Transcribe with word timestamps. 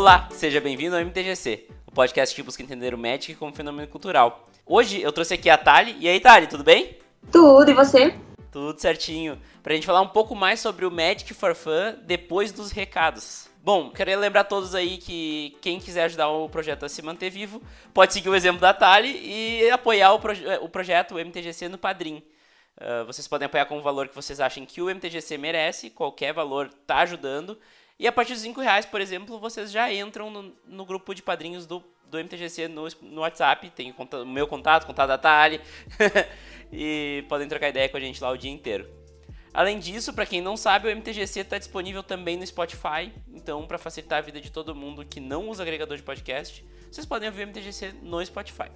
Olá, 0.00 0.30
seja 0.32 0.62
bem-vindo 0.62 0.96
ao 0.96 1.02
MTGC, 1.02 1.68
o 1.86 1.92
podcast 1.92 2.34
que 2.34 2.42
busca 2.42 2.62
entender 2.62 2.94
o 2.94 2.98
Magic 2.98 3.34
como 3.34 3.52
fenômeno 3.52 3.86
cultural. 3.86 4.48
Hoje 4.64 4.98
eu 5.02 5.12
trouxe 5.12 5.34
aqui 5.34 5.50
a 5.50 5.58
Tali. 5.58 5.94
E 6.00 6.08
aí, 6.08 6.18
Tali, 6.18 6.46
tudo 6.46 6.64
bem? 6.64 6.96
Tudo, 7.30 7.70
e 7.70 7.74
você? 7.74 8.14
Tudo 8.50 8.80
certinho. 8.80 9.38
Pra 9.62 9.74
gente 9.74 9.86
falar 9.86 10.00
um 10.00 10.08
pouco 10.08 10.34
mais 10.34 10.58
sobre 10.58 10.86
o 10.86 10.90
Magic 10.90 11.34
for 11.34 11.54
Fun 11.54 11.96
depois 12.06 12.50
dos 12.50 12.70
recados. 12.70 13.50
Bom, 13.62 13.90
queria 13.90 14.18
lembrar 14.18 14.40
a 14.40 14.44
todos 14.44 14.74
aí 14.74 14.96
que 14.96 15.54
quem 15.60 15.78
quiser 15.78 16.04
ajudar 16.04 16.30
o 16.30 16.48
projeto 16.48 16.86
a 16.86 16.88
se 16.88 17.02
manter 17.02 17.28
vivo, 17.28 17.60
pode 17.92 18.14
seguir 18.14 18.30
o 18.30 18.34
exemplo 18.34 18.58
da 18.58 18.72
Tali 18.72 19.20
e 19.22 19.70
apoiar 19.70 20.14
o, 20.14 20.18
proje 20.18 20.42
o 20.62 20.68
projeto 20.70 21.16
o 21.16 21.18
MTGC 21.18 21.68
no 21.68 21.76
Padrim. 21.76 22.22
Uh, 22.80 23.04
vocês 23.04 23.28
podem 23.28 23.44
apoiar 23.44 23.66
com 23.66 23.76
o 23.76 23.82
valor 23.82 24.08
que 24.08 24.14
vocês 24.14 24.40
achem 24.40 24.64
que 24.64 24.80
o 24.80 24.88
MTGC 24.88 25.36
merece, 25.36 25.90
qualquer 25.90 26.32
valor 26.32 26.70
tá 26.86 27.00
ajudando. 27.00 27.58
E 28.00 28.06
a 28.06 28.12
partir 28.12 28.32
de 28.32 28.40
5 28.40 28.58
reais, 28.62 28.86
por 28.86 28.98
exemplo, 28.98 29.38
vocês 29.38 29.70
já 29.70 29.92
entram 29.92 30.30
no, 30.30 30.56
no 30.64 30.86
grupo 30.86 31.14
de 31.14 31.20
padrinhos 31.20 31.66
do, 31.66 31.84
do 32.06 32.18
MTGC 32.18 32.66
no, 32.66 32.88
no 33.02 33.20
WhatsApp. 33.20 33.68
Tem 33.68 33.94
o 33.94 34.24
meu 34.24 34.46
contato, 34.46 34.86
contato 34.86 35.08
da 35.08 35.18
Tali. 35.18 35.60
e 36.72 37.22
podem 37.28 37.46
trocar 37.46 37.68
ideia 37.68 37.90
com 37.90 37.98
a 37.98 38.00
gente 38.00 38.18
lá 38.22 38.30
o 38.30 38.38
dia 38.38 38.50
inteiro. 38.50 38.88
Além 39.52 39.78
disso, 39.78 40.14
para 40.14 40.24
quem 40.24 40.40
não 40.40 40.56
sabe, 40.56 40.88
o 40.88 40.96
MTGC 40.96 41.40
está 41.40 41.58
disponível 41.58 42.02
também 42.02 42.38
no 42.38 42.46
Spotify. 42.46 43.12
Então, 43.34 43.66
para 43.66 43.76
facilitar 43.76 44.20
a 44.20 44.22
vida 44.22 44.40
de 44.40 44.50
todo 44.50 44.74
mundo 44.74 45.04
que 45.04 45.20
não 45.20 45.50
usa 45.50 45.62
agregador 45.62 45.98
de 45.98 46.02
podcast, 46.02 46.64
vocês 46.90 47.04
podem 47.04 47.28
ouvir 47.28 47.44
o 47.44 47.48
MTGC 47.48 47.96
no 48.00 48.24
Spotify. 48.24 48.70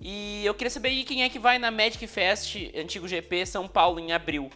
E 0.00 0.46
eu 0.46 0.54
queria 0.54 0.70
saber 0.70 0.88
aí 0.88 1.04
quem 1.04 1.24
é 1.24 1.28
que 1.28 1.38
vai 1.38 1.58
na 1.58 1.70
Magic 1.70 2.06
Fest 2.06 2.56
Antigo 2.74 3.06
GP 3.06 3.44
São 3.44 3.68
Paulo 3.68 4.00
em 4.00 4.12
abril. 4.12 4.48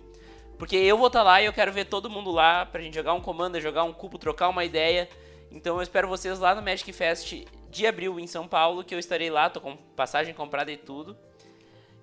Porque 0.58 0.76
eu 0.76 0.96
vou 0.96 1.08
estar 1.08 1.20
tá 1.20 1.24
lá 1.24 1.42
e 1.42 1.46
eu 1.46 1.52
quero 1.52 1.72
ver 1.72 1.86
todo 1.86 2.08
mundo 2.08 2.30
lá 2.30 2.64
pra 2.64 2.80
gente 2.80 2.94
jogar 2.94 3.12
um 3.14 3.20
comando, 3.20 3.60
jogar 3.60 3.84
um 3.84 3.92
cubo, 3.92 4.18
trocar 4.18 4.48
uma 4.48 4.64
ideia. 4.64 5.08
Então 5.50 5.76
eu 5.76 5.82
espero 5.82 6.08
vocês 6.08 6.38
lá 6.38 6.54
no 6.54 6.62
Magic 6.62 6.92
Fest 6.92 7.44
de 7.70 7.86
abril 7.86 8.20
em 8.20 8.26
São 8.26 8.46
Paulo, 8.46 8.84
que 8.84 8.94
eu 8.94 8.98
estarei 8.98 9.30
lá, 9.30 9.50
tô 9.50 9.60
com 9.60 9.76
passagem 9.76 10.32
comprada 10.32 10.70
e 10.70 10.76
tudo. 10.76 11.16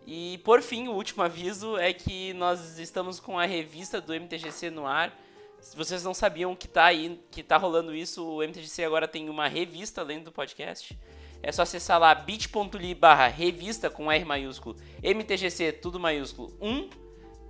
E 0.06 0.40
por 0.44 0.62
fim, 0.62 0.88
o 0.88 0.94
último 0.94 1.24
aviso 1.24 1.78
é 1.78 1.94
que 1.94 2.34
nós 2.34 2.78
estamos 2.80 3.20
com 3.20 3.40
a 3.40 3.46
revista 3.46 4.02
do 4.02 4.14
MTGC 4.14 4.70
no 4.70 4.86
ar. 4.86 5.18
Se 5.60 5.78
vocês 5.78 6.04
não 6.04 6.14
sabiam 6.14 6.56
que 6.56 6.68
tá 6.68 6.86
aí, 6.86 7.22
que 7.30 7.44
tá 7.44 7.56
rolando 7.56 7.96
isso, 7.96 8.28
o 8.28 8.42
MTGC 8.42 8.84
agora 8.84 9.08
tem 9.08 9.30
uma 9.30 9.48
revista 9.48 10.02
além 10.02 10.20
do 10.20 10.32
podcast. 10.32 10.98
É 11.44 11.52
só 11.52 11.62
acessar 11.62 12.00
lá 12.00 12.14
bit.ly 12.14 12.94
barra 12.96 13.28
revista 13.28 13.90
com 13.90 14.12
R 14.12 14.26
maiúsculo, 14.26 14.76
MTGC 15.02 15.72
tudo 15.74 16.00
maiúsculo 16.00 16.56
1 16.60 17.01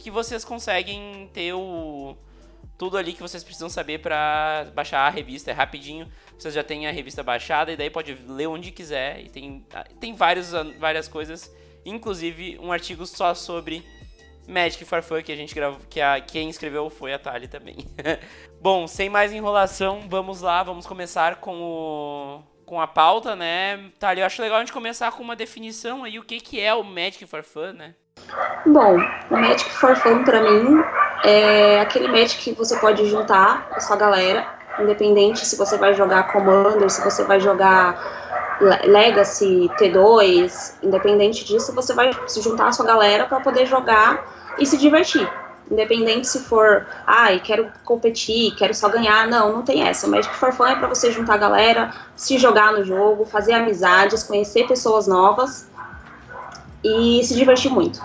que 0.02 0.12
vocês 0.12 0.44
conseguem 0.44 1.30
ter 1.34 1.54
o 1.54 2.16
tudo 2.78 2.98
ali 2.98 3.14
que 3.14 3.22
vocês 3.22 3.44
precisam 3.44 3.70
saber 3.70 4.00
para 4.00 4.66
baixar 4.74 5.02
a 5.02 5.10
revista, 5.10 5.52
é 5.52 5.54
rapidinho. 5.54 6.12
Vocês 6.36 6.52
já 6.52 6.64
têm 6.64 6.88
a 6.88 6.92
revista 6.92 7.22
baixada 7.22 7.72
e 7.72 7.78
daí 7.78 7.92
pode 7.92 8.16
ler 8.28 8.48
onde 8.48 8.72
quiser 8.72 9.22
e 9.22 9.30
tem 9.30 9.64
tem 10.00 10.16
vários, 10.16 10.52
várias 10.80 11.08
coisas, 11.08 11.54
inclusive 11.86 12.58
um 12.60 12.72
artigo 12.72 13.06
só 13.06 13.36
sobre 13.36 13.86
Magic 14.48 14.84
for 14.84 15.04
Fun 15.04 15.22
que 15.22 15.32
a 15.32 15.36
gente 15.36 15.54
gravou, 15.54 15.80
que 15.88 16.02
a 16.02 16.20
quem 16.20 16.50
escreveu 16.50 16.90
foi 16.90 17.14
a 17.14 17.20
Tali 17.20 17.48
também. 17.48 17.86
Bom, 18.60 18.88
sem 18.88 19.10
mais 19.10 19.32
enrolação, 19.32 20.08
vamos 20.10 20.42
lá, 20.42 20.64
vamos 20.64 20.88
começar 20.88 21.36
com 21.36 21.62
o 21.62 22.44
com 22.72 22.80
a 22.80 22.88
pauta, 22.88 23.36
né? 23.36 23.92
Tali, 24.00 24.22
eu 24.22 24.26
acho 24.26 24.42
legal 24.42 24.56
a 24.56 24.62
gente 24.62 24.72
começar 24.72 25.12
com 25.12 25.22
uma 25.22 25.36
definição 25.36 26.06
aí 26.06 26.18
o 26.18 26.24
que 26.24 26.40
que 26.40 26.58
é 26.58 26.74
o 26.74 26.82
Magic 26.82 27.28
for 27.28 27.44
Fun, 27.44 27.74
né? 27.74 27.96
Bom, 28.66 28.98
o 29.30 29.36
Magic 29.36 29.70
for 29.72 29.94
Fun 29.98 30.24
para 30.24 30.42
mim 30.42 30.82
é 31.26 31.82
aquele 31.82 32.08
Magic 32.08 32.42
que 32.42 32.54
você 32.54 32.78
pode 32.78 33.06
juntar 33.08 33.68
a 33.72 33.82
sua 33.82 33.98
galera, 33.98 34.48
independente 34.80 35.46
se 35.46 35.58
você 35.58 35.78
vai 35.78 35.94
jogar 35.94 36.32
Commander, 36.32 36.90
se 36.90 37.04
você 37.04 37.26
vai 37.26 37.42
jogar 37.42 38.58
Legacy, 38.86 39.70
T2, 39.78 40.76
independente 40.82 41.44
disso, 41.44 41.76
você 41.76 41.94
vai 41.94 42.10
se 42.26 42.42
juntar 42.42 42.68
a 42.68 42.72
sua 42.72 42.86
galera 42.86 43.26
para 43.26 43.42
poder 43.42 43.66
jogar 43.66 44.24
e 44.58 44.66
se 44.66 44.78
divertir. 44.78 45.30
Independente 45.72 46.28
se 46.28 46.40
for, 46.40 46.86
ai, 47.08 47.40
quero 47.40 47.72
competir, 47.86 48.54
quero 48.56 48.74
só 48.74 48.90
ganhar. 48.90 49.28
Não, 49.28 49.54
não 49.54 49.64
tem 49.64 49.84
essa. 49.84 50.08
Magic 50.08 50.36
for 50.36 50.52
Fun 50.52 50.68
é 50.68 50.76
para 50.76 50.90
você 50.90 51.12
juntar 51.12 51.36
a 51.36 51.38
galera, 51.38 51.96
se 52.16 52.38
jogar 52.38 52.74
no 52.74 52.84
jogo, 52.84 53.26
fazer 53.26 53.54
amizades, 53.54 54.24
conhecer 54.24 54.68
pessoas 54.68 55.08
novas 55.08 55.70
e 56.84 57.24
se 57.24 57.36
divertir 57.36 57.72
muito. 57.72 58.02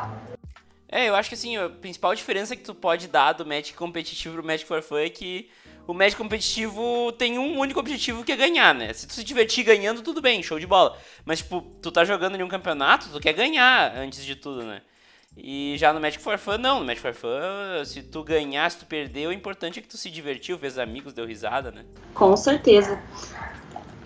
É, 0.89 1.09
eu 1.09 1.17
acho 1.17 1.29
que 1.29 1.35
assim, 1.35 1.57
a 1.57 1.69
principal 1.69 2.15
diferença 2.15 2.55
que 2.55 2.63
tu 2.63 2.75
pode 2.75 3.09
dar 3.09 3.33
do 3.33 3.45
Magic 3.45 3.75
competitivo 3.75 4.35
pro 4.35 4.47
Magic 4.47 4.67
for 4.67 4.81
Fun 4.81 4.99
é 4.99 5.11
que 5.11 5.51
o 5.89 5.93
Magic 5.93 6.17
competitivo 6.17 7.13
tem 7.13 7.39
um 7.39 7.59
único 7.59 7.81
objetivo 7.81 8.25
que 8.25 8.33
é 8.33 8.37
ganhar, 8.37 8.75
né? 8.75 8.93
Se 8.93 9.07
tu 9.07 9.15
se 9.15 9.25
divertir 9.25 9.65
ganhando, 9.65 10.03
tudo 10.03 10.21
bem, 10.21 10.43
show 10.43 10.59
de 10.59 10.67
bola. 10.67 10.97
Mas, 11.25 11.39
tipo, 11.39 11.63
tu 11.83 11.91
tá 11.91 12.05
jogando 12.05 12.37
em 12.37 12.43
um 12.43 12.49
campeonato, 12.49 13.09
tu 13.09 13.21
quer 13.21 13.33
ganhar 13.33 13.97
antes 13.97 14.25
de 14.25 14.37
tudo, 14.37 14.63
né? 14.63 14.83
E 15.37 15.77
já 15.79 15.93
no 15.93 16.01
Magic 16.01 16.23
for 16.23 16.39
Fun, 16.39 16.59
não. 16.59 16.81
No 16.81 16.87
Magic 16.87 17.03
for 17.03 17.15
Fun, 17.15 17.85
se 17.85 18.03
tu 18.03 18.25
ganhar, 18.25 18.71
se 18.71 18.79
tu 18.79 18.87
perder, 18.87 19.29
o 19.29 19.33
importante 19.33 19.79
é 19.79 19.83
que 19.83 19.89
tu 19.89 19.97
se 19.97 20.11
divertiu, 20.11 20.59
fez 20.59 20.79
amigos, 20.79 21.13
deu 21.13 21.27
risada, 21.27 21.71
né? 21.71 21.85
Com 22.15 22.37
certeza 22.37 22.99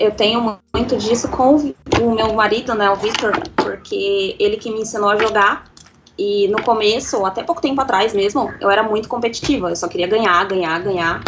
eu 0.00 0.10
tenho 0.10 0.58
muito 0.74 0.96
disso 0.96 1.28
com 1.28 1.74
o 2.00 2.14
meu 2.14 2.32
marido, 2.32 2.74
né, 2.74 2.90
o 2.90 2.96
Victor, 2.96 3.38
porque 3.54 4.34
ele 4.38 4.56
que 4.56 4.70
me 4.70 4.80
ensinou 4.80 5.10
a 5.10 5.18
jogar. 5.18 5.70
E 6.18 6.48
no 6.48 6.62
começo, 6.62 7.24
até 7.24 7.42
pouco 7.42 7.60
tempo 7.60 7.80
atrás 7.80 8.14
mesmo, 8.14 8.50
eu 8.60 8.70
era 8.70 8.82
muito 8.82 9.08
competitiva, 9.08 9.70
eu 9.70 9.76
só 9.76 9.88
queria 9.88 10.06
ganhar, 10.06 10.42
ganhar, 10.46 10.78
ganhar. 10.82 11.22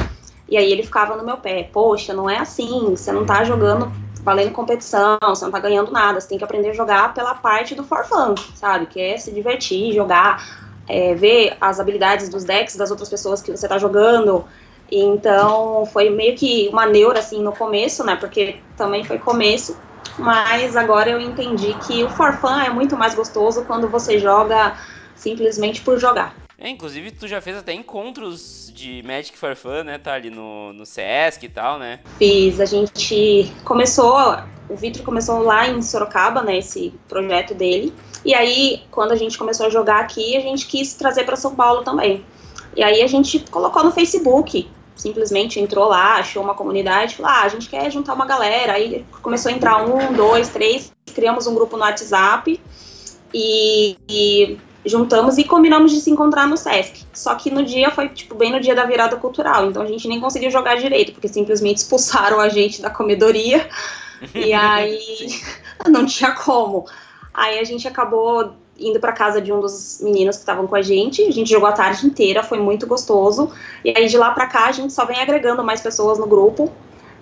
E 0.49 0.57
aí 0.57 0.71
ele 0.73 0.83
ficava 0.83 1.17
no 1.17 1.25
meu 1.25 1.37
pé, 1.37 1.69
poxa, 1.71 2.15
não 2.15 2.29
é 2.29 2.39
assim, 2.39 2.91
você 2.91 3.13
não 3.13 3.25
tá 3.25 3.45
jogando 3.45 3.93
valendo 4.23 4.53
competição, 4.53 5.19
você 5.21 5.45
não 5.45 5.53
tá 5.53 5.59
ganhando 5.59 5.91
nada, 5.91 6.21
você 6.21 6.29
tem 6.29 6.39
que 6.39 6.45
aprender 6.45 6.71
a 6.71 6.75
jogar 6.75 7.13
pela 7.13 7.35
parte 7.35 7.75
do 7.75 7.85
for 7.85 8.05
fun, 8.05 8.35
sabe? 8.55 8.87
Que 8.87 9.01
é 9.01 9.19
se 9.19 9.33
divertir, 9.33 9.93
jogar, 9.93 10.43
é, 10.89 11.15
ver 11.15 11.57
as 11.61 11.81
habilidades 11.81 12.29
dos 12.29 12.45
decks 12.45 12.77
das 12.77 12.91
outras 12.91 13.09
pessoas 13.09 13.43
que 13.43 13.51
você 13.51 13.67
tá 13.67 13.79
jogando, 13.79 14.45
então 14.91 15.85
foi 15.87 16.11
meio 16.11 16.37
que 16.37 16.69
uma 16.69 16.87
neura 16.87 17.19
assim 17.19 17.43
no 17.43 17.53
começo, 17.53 18.05
né? 18.05 18.17
Porque 18.17 18.61
também 18.77 19.03
foi 19.03 19.19
começo, 19.19 19.77
mas 20.19 20.77
agora 20.77 21.11
eu 21.11 21.21
entendi 21.21 21.75
que 21.87 22.05
o 22.05 22.09
for 22.09 22.35
fun 22.35 22.61
é 22.61 22.71
muito 22.71 22.97
mais 22.97 23.15
gostoso 23.15 23.65
quando 23.65 23.89
você 23.89 24.19
joga 24.19 24.77
simplesmente 25.17 25.81
por 25.81 25.99
jogar. 25.99 26.35
É, 26.63 26.69
inclusive 26.69 27.11
tu 27.11 27.27
já 27.27 27.41
fez 27.41 27.57
até 27.57 27.73
encontros 27.73 28.71
de 28.73 29.03
Magic 29.05 29.37
for 29.37 29.57
Fun, 29.57 29.83
né? 29.83 29.99
Tá 29.99 30.15
ali 30.15 30.31
no, 30.31 30.73
no 30.73 30.87
Sesc 30.87 31.45
e 31.45 31.49
tal, 31.49 31.77
né? 31.77 31.99
Fiz, 32.19 32.61
a 32.61 32.65
gente 32.65 33.53
começou, 33.65 34.37
o 34.69 34.77
Vitor 34.77 35.03
começou 35.05 35.41
lá 35.41 35.67
em 35.67 35.83
Sorocaba, 35.83 36.41
né? 36.41 36.59
Esse 36.59 36.95
projeto 37.09 37.53
dele. 37.53 37.93
E 38.25 38.33
aí, 38.33 38.85
quando 38.93 39.11
a 39.11 39.17
gente 39.17 39.37
começou 39.37 39.67
a 39.67 39.71
jogar 39.71 39.99
aqui, 39.99 40.37
a 40.37 40.41
gente 40.41 40.69
quis 40.69 40.95
trazer 40.95 41.25
para 41.25 41.35
São 41.35 41.53
Paulo 41.57 41.83
também. 41.83 42.25
E 42.77 42.83
aí 42.85 43.03
a 43.03 43.09
gente 43.09 43.41
colocou 43.51 43.83
no 43.83 43.91
Facebook 43.91 44.71
simplesmente 44.95 45.59
entrou 45.59 45.89
lá, 45.89 46.19
achou 46.19 46.41
uma 46.45 46.55
comunidade, 46.55 47.17
falou, 47.17 47.33
ah, 47.33 47.43
a 47.43 47.49
gente 47.49 47.69
quer 47.69 47.91
juntar 47.91 48.15
uma 48.15 48.25
galera. 48.25 48.75
Aí 48.75 49.05
começou 49.21 49.51
a 49.51 49.55
entrar 49.55 49.83
um, 49.83 50.13
dois, 50.13 50.49
três, 50.51 50.93
criamos 51.13 51.49
um 51.49 51.55
grupo 51.57 51.77
no 51.77 51.83
WhatsApp 51.83 52.61
e, 53.35 53.97
e 54.09 54.59
juntamos 54.85 55.39
e 55.39 55.45
combinamos 55.45 55.93
de 55.93 56.01
se 56.01 56.11
encontrar 56.11 56.47
no 56.47 56.57
Sesc. 56.57 57.05
Só 57.13 57.35
que 57.35 57.51
no 57.51 57.65
dia 57.65 57.91
foi, 57.91 58.09
tipo, 58.09 58.35
bem 58.35 58.53
no 58.53 58.61
dia 58.61 58.75
da 58.75 58.85
virada 58.85 59.17
cultural, 59.17 59.67
então 59.67 59.83
a 59.83 59.87
gente 59.87 60.09
nem 60.09 60.21
conseguiu 60.21 60.51
jogar 60.51 60.77
direito, 60.77 61.13
porque 61.13 61.29
simplesmente 61.29 61.79
expulsaram 61.79 62.41
a 62.41 62.49
gente 62.49 62.83
da 62.83 62.91
comedoria, 62.91 63.69
e 64.35 64.53
aí 64.55 65.29
não 65.89 66.07
tinha 66.07 66.33
como. 66.33 66.87
Aí 67.33 67.59
a 67.59 67.65
gente 67.65 67.89
acabou 67.89 68.55
indo 68.79 68.99
para 68.99 69.13
casa 69.13 69.41
de 69.41 69.53
um 69.53 69.61
dos 69.61 70.01
meninos 70.03 70.37
que 70.37 70.43
estavam 70.43 70.67
com 70.67 70.75
a 70.75 70.83
gente. 70.83 71.23
A 71.23 71.31
gente 71.31 71.51
jogou 71.51 71.69
a 71.69 71.73
tarde 71.73 72.07
inteira, 72.07 72.43
foi 72.43 72.59
muito 72.59 72.87
gostoso. 72.87 73.53
E 73.85 73.93
aí 73.97 74.09
de 74.09 74.17
lá 74.17 74.31
para 74.31 74.47
cá 74.47 74.67
a 74.67 74.73
gente 74.73 74.93
só 74.93 75.05
vem 75.05 75.21
agregando 75.21 75.63
mais 75.63 75.81
pessoas 75.81 76.19
no 76.19 76.27
grupo. 76.27 76.73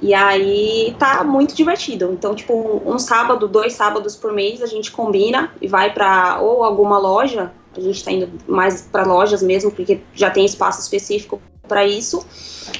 E 0.03 0.15
aí 0.15 0.95
tá 0.99 1.23
muito 1.23 1.55
divertido. 1.55 2.11
Então, 2.13 2.35
tipo, 2.35 2.83
um 2.85 2.99
sábado, 2.99 3.47
dois 3.47 3.75
sábados 3.75 4.17
por 4.17 4.33
mês 4.33 4.63
a 4.63 4.67
gente 4.67 4.91
combina 4.91 5.53
e 5.61 5.69
vai 5.69 5.93
para 5.93 6.41
ou 6.41 6.65
alguma 6.65 6.99
loja. 6.99 7.53
A 7.77 7.81
gente 7.81 8.03
tá 8.03 8.11
indo 8.11 8.31
mais 8.49 8.83
para 8.83 9.05
lojas 9.05 9.43
mesmo, 9.43 9.71
porque 9.71 10.01
já 10.15 10.31
tem 10.31 10.45
espaço 10.45 10.81
específico 10.81 11.41
para 11.69 11.87
isso. 11.87 12.27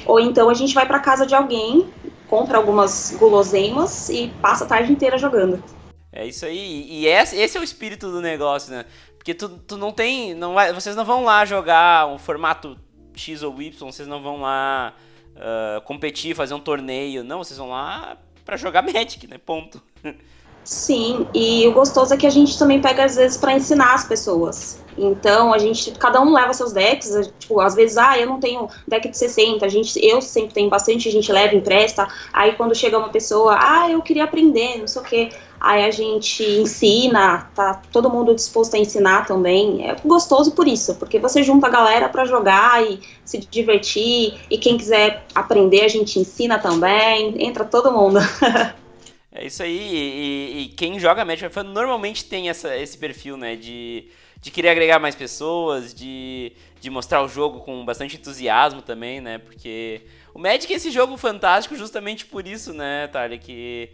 Ou 0.05 0.19
então 0.19 0.49
a 0.49 0.53
gente 0.53 0.73
vai 0.73 0.85
para 0.85 0.99
casa 0.99 1.25
de 1.25 1.35
alguém, 1.35 1.87
compra 2.27 2.57
algumas 2.57 3.15
guloseimas 3.17 4.09
e 4.09 4.33
passa 4.41 4.65
a 4.65 4.67
tarde 4.67 4.91
inteira 4.91 5.17
jogando. 5.17 5.63
É 6.11 6.25
isso 6.25 6.45
aí. 6.45 6.87
E 6.89 7.07
esse, 7.07 7.57
é 7.57 7.61
o 7.61 7.63
espírito 7.63 8.11
do 8.11 8.19
negócio, 8.19 8.71
né? 8.71 8.85
Porque 9.15 9.33
tu, 9.33 9.47
tu 9.49 9.77
não 9.77 9.91
tem. 9.91 10.33
Não 10.33 10.55
vai, 10.55 10.73
vocês 10.73 10.95
não 10.95 11.05
vão 11.05 11.23
lá 11.23 11.45
jogar 11.45 12.07
um 12.07 12.17
formato 12.17 12.75
X 13.15 13.43
ou 13.43 13.61
Y, 13.61 13.91
vocês 13.91 14.07
não 14.07 14.21
vão 14.21 14.41
lá 14.41 14.93
uh, 15.35 15.81
competir, 15.81 16.35
fazer 16.35 16.53
um 16.53 16.59
torneio. 16.59 17.23
Não, 17.23 17.39
vocês 17.39 17.57
vão 17.57 17.69
lá 17.69 18.17
para 18.45 18.57
jogar 18.57 18.81
Magic, 18.93 19.27
né? 19.27 19.37
Ponto. 19.37 19.81
Sim, 20.63 21.27
e 21.33 21.67
o 21.67 21.71
gostoso 21.71 22.13
é 22.13 22.17
que 22.17 22.27
a 22.27 22.29
gente 22.29 22.57
também 22.57 22.79
pega 22.79 23.03
às 23.03 23.15
vezes 23.15 23.35
para 23.35 23.53
ensinar 23.53 23.95
as 23.95 24.03
pessoas. 24.03 24.79
Então, 24.95 25.51
a 25.53 25.57
gente, 25.57 25.91
cada 25.91 26.21
um 26.21 26.31
leva 26.31 26.53
seus 26.53 26.71
decks, 26.71 27.31
tipo, 27.39 27.59
às 27.59 27.73
vezes, 27.73 27.97
ah, 27.97 28.19
eu 28.19 28.27
não 28.27 28.39
tenho 28.39 28.69
deck 28.87 29.09
de 29.09 29.17
60, 29.17 29.65
a 29.65 29.69
gente, 29.69 29.99
eu 30.05 30.21
sempre 30.21 30.53
tenho 30.53 30.69
bastante, 30.69 31.09
a 31.09 31.11
gente 31.11 31.31
leva, 31.31 31.55
empresta, 31.55 32.07
aí 32.31 32.53
quando 32.53 32.75
chega 32.75 32.97
uma 32.97 33.09
pessoa, 33.09 33.57
ah, 33.59 33.89
eu 33.89 34.01
queria 34.03 34.25
aprender, 34.25 34.77
não 34.77 34.87
sei 34.87 35.01
o 35.01 35.05
quê, 35.05 35.29
aí 35.61 35.85
a 35.85 35.91
gente 35.91 36.43
ensina, 36.43 37.51
tá 37.53 37.83
todo 37.91 38.09
mundo 38.09 38.33
disposto 38.33 38.73
a 38.73 38.79
ensinar 38.79 39.27
também, 39.27 39.87
é 39.87 39.95
gostoso 40.03 40.53
por 40.53 40.67
isso, 40.67 40.95
porque 40.95 41.19
você 41.19 41.43
junta 41.43 41.67
a 41.67 41.69
galera 41.69 42.09
para 42.09 42.25
jogar 42.25 42.83
e 42.83 42.99
se 43.23 43.37
divertir, 43.37 44.39
e 44.49 44.57
quem 44.57 44.75
quiser 44.75 45.23
aprender, 45.35 45.81
a 45.81 45.87
gente 45.87 46.17
ensina 46.17 46.57
também, 46.57 47.35
entra 47.45 47.63
todo 47.63 47.91
mundo. 47.91 48.19
É 49.33 49.45
isso 49.45 49.63
aí, 49.63 49.79
e, 49.79 50.61
e, 50.63 50.67
quem 50.75 50.99
joga 50.99 51.23
Magic 51.23 51.49
normalmente 51.63 52.25
tem 52.25 52.49
essa, 52.49 52.75
esse 52.75 52.97
perfil, 52.97 53.37
né, 53.37 53.55
de, 53.55 54.09
de 54.41 54.51
querer 54.51 54.67
agregar 54.67 54.99
mais 54.99 55.15
pessoas, 55.15 55.93
de, 55.93 56.51
de 56.81 56.89
mostrar 56.89 57.23
o 57.23 57.29
jogo 57.29 57.61
com 57.61 57.85
bastante 57.85 58.17
entusiasmo 58.17 58.81
também, 58.81 59.21
né, 59.21 59.37
porque 59.37 60.01
o 60.33 60.37
Magic 60.37 60.73
é 60.73 60.75
esse 60.75 60.91
jogo 60.91 61.15
fantástico 61.15 61.77
justamente 61.77 62.25
por 62.25 62.45
isso, 62.45 62.73
né, 62.73 63.07
Thalia, 63.07 63.37
que 63.37 63.91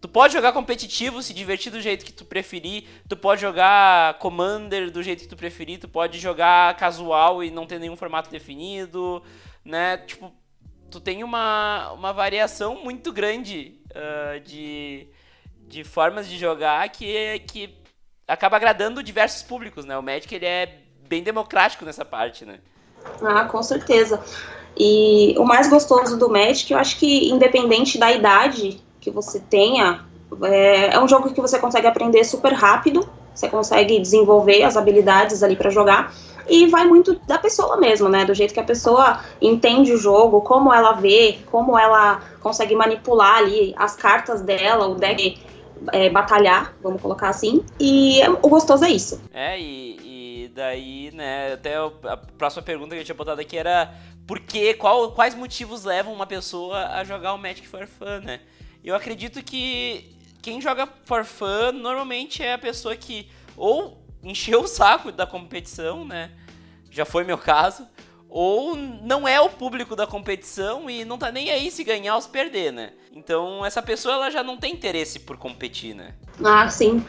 tu 0.00 0.08
pode 0.08 0.32
jogar 0.32 0.52
competitivo, 0.52 1.22
se 1.22 1.34
divertir 1.34 1.70
do 1.70 1.80
jeito 1.80 2.04
que 2.04 2.12
tu 2.12 2.24
preferir, 2.24 2.84
tu 3.08 3.16
pode 3.16 3.40
jogar 3.40 4.18
Commander 4.18 4.90
do 4.90 5.02
jeito 5.02 5.22
que 5.22 5.28
tu 5.28 5.36
preferir, 5.36 5.78
tu 5.78 5.88
pode 5.88 6.18
jogar 6.18 6.76
casual 6.76 7.44
e 7.44 7.50
não 7.50 7.66
ter 7.66 7.78
nenhum 7.78 7.96
formato 7.96 8.30
definido, 8.30 9.22
né, 9.64 9.98
tipo, 9.98 10.32
tu 10.90 11.00
tem 11.00 11.22
uma, 11.22 11.92
uma 11.92 12.12
variação 12.12 12.82
muito 12.82 13.12
grande 13.12 13.78
uh, 13.90 14.40
de, 14.40 15.06
de 15.68 15.84
formas 15.84 16.26
de 16.26 16.38
jogar 16.38 16.88
que, 16.88 17.38
que 17.40 17.74
acaba 18.26 18.56
agradando 18.56 19.02
diversos 19.02 19.42
públicos, 19.42 19.84
né? 19.84 19.96
O 19.96 20.02
Magic 20.02 20.34
ele 20.34 20.46
é 20.46 20.78
bem 21.08 21.22
democrático 21.22 21.84
nessa 21.84 22.04
parte, 22.04 22.44
né? 22.44 22.60
Ah, 23.22 23.44
com 23.44 23.62
certeza. 23.62 24.22
E 24.76 25.34
o 25.38 25.44
mais 25.44 25.68
gostoso 25.68 26.18
do 26.18 26.28
Magic, 26.28 26.72
eu 26.72 26.78
acho 26.78 26.96
que 26.98 27.28
independente 27.28 27.98
da 27.98 28.12
idade 28.12 28.80
que 29.00 29.10
você 29.10 29.40
tenha, 29.40 30.04
é, 30.42 30.94
é 30.94 31.00
um 31.00 31.08
jogo 31.08 31.32
que 31.32 31.40
você 31.40 31.58
consegue 31.58 31.86
aprender 31.86 32.24
super 32.24 32.52
rápido, 32.52 33.08
você 33.34 33.48
consegue 33.48 33.98
desenvolver 33.98 34.62
as 34.62 34.76
habilidades 34.76 35.42
ali 35.42 35.56
para 35.56 35.70
jogar 35.70 36.12
e 36.48 36.66
vai 36.66 36.84
muito 36.84 37.14
da 37.26 37.38
pessoa 37.38 37.76
mesmo, 37.76 38.08
né? 38.08 38.24
Do 38.24 38.34
jeito 38.34 38.52
que 38.52 38.60
a 38.60 38.64
pessoa 38.64 39.20
entende 39.40 39.92
o 39.92 39.96
jogo, 39.96 40.40
como 40.42 40.74
ela 40.74 40.92
vê, 40.92 41.38
como 41.46 41.78
ela 41.78 42.20
consegue 42.40 42.74
manipular 42.74 43.38
ali 43.38 43.72
as 43.76 43.94
cartas 43.94 44.42
dela, 44.42 44.88
o 44.88 44.96
deck 44.96 45.38
é, 45.92 46.10
batalhar, 46.10 46.74
vamos 46.82 47.00
colocar 47.00 47.28
assim. 47.28 47.64
E 47.78 48.20
o 48.42 48.48
gostoso 48.48 48.84
é 48.84 48.90
isso. 48.90 49.22
É, 49.32 49.58
e, 49.58 50.44
e 50.44 50.48
daí, 50.48 51.10
né, 51.12 51.52
até 51.54 51.76
a 51.76 52.16
próxima 52.36 52.62
pergunta 52.62 52.94
que 52.94 53.00
eu 53.00 53.04
tinha 53.04 53.14
botado 53.14 53.40
aqui 53.40 53.56
era 53.56 53.94
por 54.26 54.40
que, 54.40 54.74
qual, 54.74 55.12
quais 55.12 55.34
motivos 55.34 55.84
levam 55.84 56.12
uma 56.12 56.26
pessoa 56.26 56.86
a 56.88 57.04
jogar 57.04 57.32
o 57.32 57.38
Magic 57.38 57.66
for 57.66 57.86
Fun, 57.86 58.20
né? 58.24 58.40
Eu 58.84 58.94
acredito 58.94 59.42
que 59.42 60.16
quem 60.42 60.60
joga 60.60 60.88
for 61.04 61.24
fun 61.24 61.72
normalmente 61.72 62.42
é 62.42 62.54
a 62.54 62.58
pessoa 62.58 62.96
que 62.96 63.28
ou 63.56 64.02
encheu 64.22 64.62
o 64.62 64.66
saco 64.66 65.12
da 65.12 65.26
competição, 65.26 66.04
né? 66.04 66.30
Já 66.90 67.04
foi 67.04 67.24
meu 67.24 67.38
caso. 67.38 67.86
Ou 68.28 68.76
não 68.76 69.26
é 69.26 69.40
o 69.40 69.48
público 69.48 69.96
da 69.96 70.06
competição 70.06 70.88
e 70.88 71.04
não 71.04 71.18
tá 71.18 71.32
nem 71.32 71.50
aí 71.50 71.70
se 71.70 71.82
ganhar 71.82 72.14
ou 72.14 72.20
se 72.20 72.28
perder, 72.28 72.72
né? 72.72 72.92
Então 73.12 73.66
essa 73.66 73.82
pessoa 73.82 74.14
ela 74.14 74.30
já 74.30 74.42
não 74.42 74.56
tem 74.56 74.72
interesse 74.72 75.18
por 75.18 75.36
competir, 75.36 75.94
né? 75.94 76.14
Ah, 76.44 76.68
sim. 76.70 77.04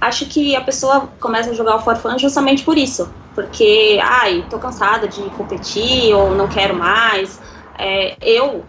Acho 0.00 0.26
que 0.26 0.56
a 0.56 0.60
pessoa 0.60 1.08
começa 1.20 1.50
a 1.50 1.54
jogar 1.54 1.76
o 1.76 1.80
For 1.80 1.96
Fun 1.96 2.18
justamente 2.18 2.64
por 2.64 2.76
isso. 2.78 3.12
Porque, 3.34 3.98
ai, 4.02 4.46
tô 4.48 4.58
cansada 4.58 5.08
de 5.08 5.22
competir 5.30 6.14
ou 6.14 6.34
não 6.34 6.48
quero 6.48 6.74
mais. 6.74 7.40
É, 7.78 8.16
eu 8.20 8.64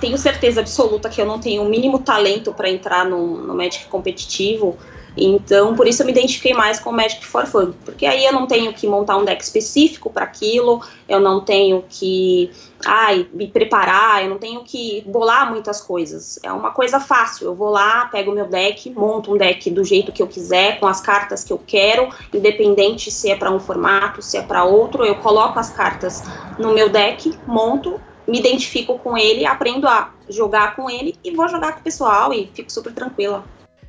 tenho 0.00 0.16
certeza 0.16 0.60
absoluta 0.60 1.08
que 1.08 1.20
eu 1.20 1.26
não 1.26 1.38
tenho 1.38 1.62
o 1.62 1.68
mínimo 1.68 1.98
talento 1.98 2.52
para 2.52 2.70
entrar 2.70 3.04
no, 3.04 3.38
no 3.38 3.54
Magic 3.54 3.86
competitivo. 3.86 4.76
Então, 5.16 5.74
por 5.74 5.88
isso 5.88 6.02
eu 6.02 6.06
me 6.06 6.12
identifiquei 6.12 6.52
mais 6.52 6.78
com 6.78 6.90
o 6.90 6.92
Magic 6.92 7.24
for 7.24 7.46
Fun, 7.46 7.72
porque 7.84 8.04
aí 8.04 8.24
eu 8.24 8.32
não 8.32 8.46
tenho 8.46 8.72
que 8.74 8.86
montar 8.86 9.16
um 9.16 9.24
deck 9.24 9.42
específico 9.42 10.10
para 10.10 10.24
aquilo, 10.24 10.82
eu 11.08 11.18
não 11.18 11.40
tenho 11.40 11.82
que 11.88 12.50
ai, 12.84 13.26
me 13.32 13.48
preparar, 13.48 14.22
eu 14.22 14.28
não 14.28 14.38
tenho 14.38 14.62
que 14.62 15.02
bolar 15.06 15.50
muitas 15.50 15.80
coisas. 15.80 16.38
É 16.42 16.52
uma 16.52 16.70
coisa 16.70 17.00
fácil. 17.00 17.46
Eu 17.46 17.54
vou 17.54 17.70
lá, 17.70 18.04
pego 18.06 18.30
meu 18.32 18.46
deck, 18.46 18.90
monto 18.90 19.32
um 19.32 19.38
deck 19.38 19.70
do 19.70 19.82
jeito 19.84 20.12
que 20.12 20.22
eu 20.22 20.26
quiser, 20.26 20.78
com 20.78 20.86
as 20.86 21.00
cartas 21.00 21.42
que 21.42 21.52
eu 21.52 21.60
quero, 21.66 22.10
independente 22.34 23.10
se 23.10 23.30
é 23.30 23.36
para 23.36 23.50
um 23.50 23.58
formato, 23.58 24.20
se 24.20 24.36
é 24.36 24.42
para 24.42 24.64
outro, 24.64 25.04
eu 25.04 25.14
coloco 25.16 25.58
as 25.58 25.70
cartas 25.70 26.22
no 26.58 26.74
meu 26.74 26.90
deck, 26.90 27.32
monto 27.46 27.98
me 28.26 28.38
identifico 28.38 28.98
com 28.98 29.16
ele, 29.16 29.46
aprendo 29.46 29.86
a 29.86 30.12
jogar 30.28 30.74
com 30.74 30.90
ele 30.90 31.14
e 31.22 31.30
vou 31.30 31.48
jogar 31.48 31.72
com 31.72 31.80
o 31.80 31.82
pessoal 31.82 32.32
e 32.32 32.50
fico 32.54 32.72
super 32.72 32.92
tranquila. 32.92 33.44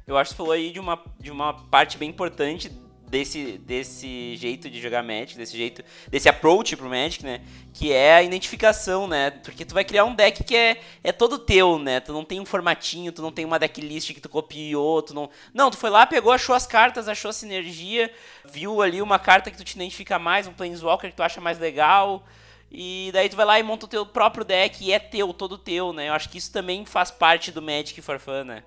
Eu 0.06 0.18
acho 0.18 0.30
que 0.30 0.36
você 0.36 0.38
falou 0.38 0.54
aí 0.54 0.72
de 0.72 0.80
uma, 0.80 1.00
de 1.20 1.32
uma 1.32 1.54
parte 1.54 1.98
bem 1.98 2.10
importante 2.10 2.72
desse, 3.10 3.58
desse 3.58 4.36
jeito 4.38 4.70
de 4.70 4.80
jogar 4.80 5.04
Magic, 5.04 5.38
desse 5.38 5.58
jeito, 5.58 5.84
desse 6.08 6.30
approach 6.30 6.76
pro 6.76 6.90
Magic, 6.90 7.24
né? 7.26 7.42
Que 7.74 7.92
é 7.92 8.16
a 8.16 8.24
identificação, 8.24 9.08
né? 9.08 9.32
Porque 9.32 9.66
tu 9.66 9.74
vai 9.74 9.84
criar 9.84 10.06
um 10.06 10.14
deck 10.14 10.44
que 10.44 10.56
é, 10.56 10.80
é 11.04 11.12
todo 11.12 11.40
teu, 11.40 11.80
né? 11.80 12.00
Tu 12.00 12.14
não 12.14 12.24
tem 12.24 12.40
um 12.40 12.46
formatinho, 12.46 13.12
tu 13.12 13.22
não 13.22 13.32
tem 13.32 13.44
uma 13.44 13.60
decklist 13.60 14.14
que 14.14 14.22
tu 14.22 14.30
copiou, 14.30 15.02
tu 15.02 15.14
não... 15.14 15.30
Não, 15.54 15.72
tu 15.72 15.78
foi 15.78 15.90
lá, 15.90 16.06
pegou, 16.06 16.32
achou 16.32 16.56
as 16.56 16.68
cartas, 16.68 17.08
achou 17.08 17.30
a 17.30 17.34
sinergia, 17.34 18.12
viu 18.46 18.82
ali 18.82 19.02
uma 19.02 19.20
carta 19.20 19.50
que 19.50 19.58
tu 19.58 19.64
te 19.64 19.76
identifica 19.76 20.20
mais, 20.20 20.48
um 20.48 20.54
Planeswalker 20.54 21.10
que 21.10 21.16
tu 21.16 21.24
acha 21.24 21.42
mais 21.42 21.60
legal... 21.60 22.24
E 22.72 23.10
daí 23.14 23.30
tu 23.30 23.36
vai 23.36 23.46
lá 23.46 23.60
e 23.60 23.64
monta 23.64 23.86
o 23.86 23.90
teu 23.90 24.06
próprio 24.06 24.44
deck 24.44 24.84
e 24.84 24.92
é 24.92 25.00
teu, 25.00 25.34
todo 25.34 25.58
teu, 25.58 25.94
né? 25.94 26.10
Eu 26.10 26.14
acho 26.14 26.30
que 26.30 26.38
isso 26.38 26.52
também 26.52 26.86
faz 26.86 27.10
parte 27.10 27.52
do 27.52 27.62
Magic 27.62 28.02
for 28.02 28.20
Fun, 28.20 28.44
né? 28.44 28.64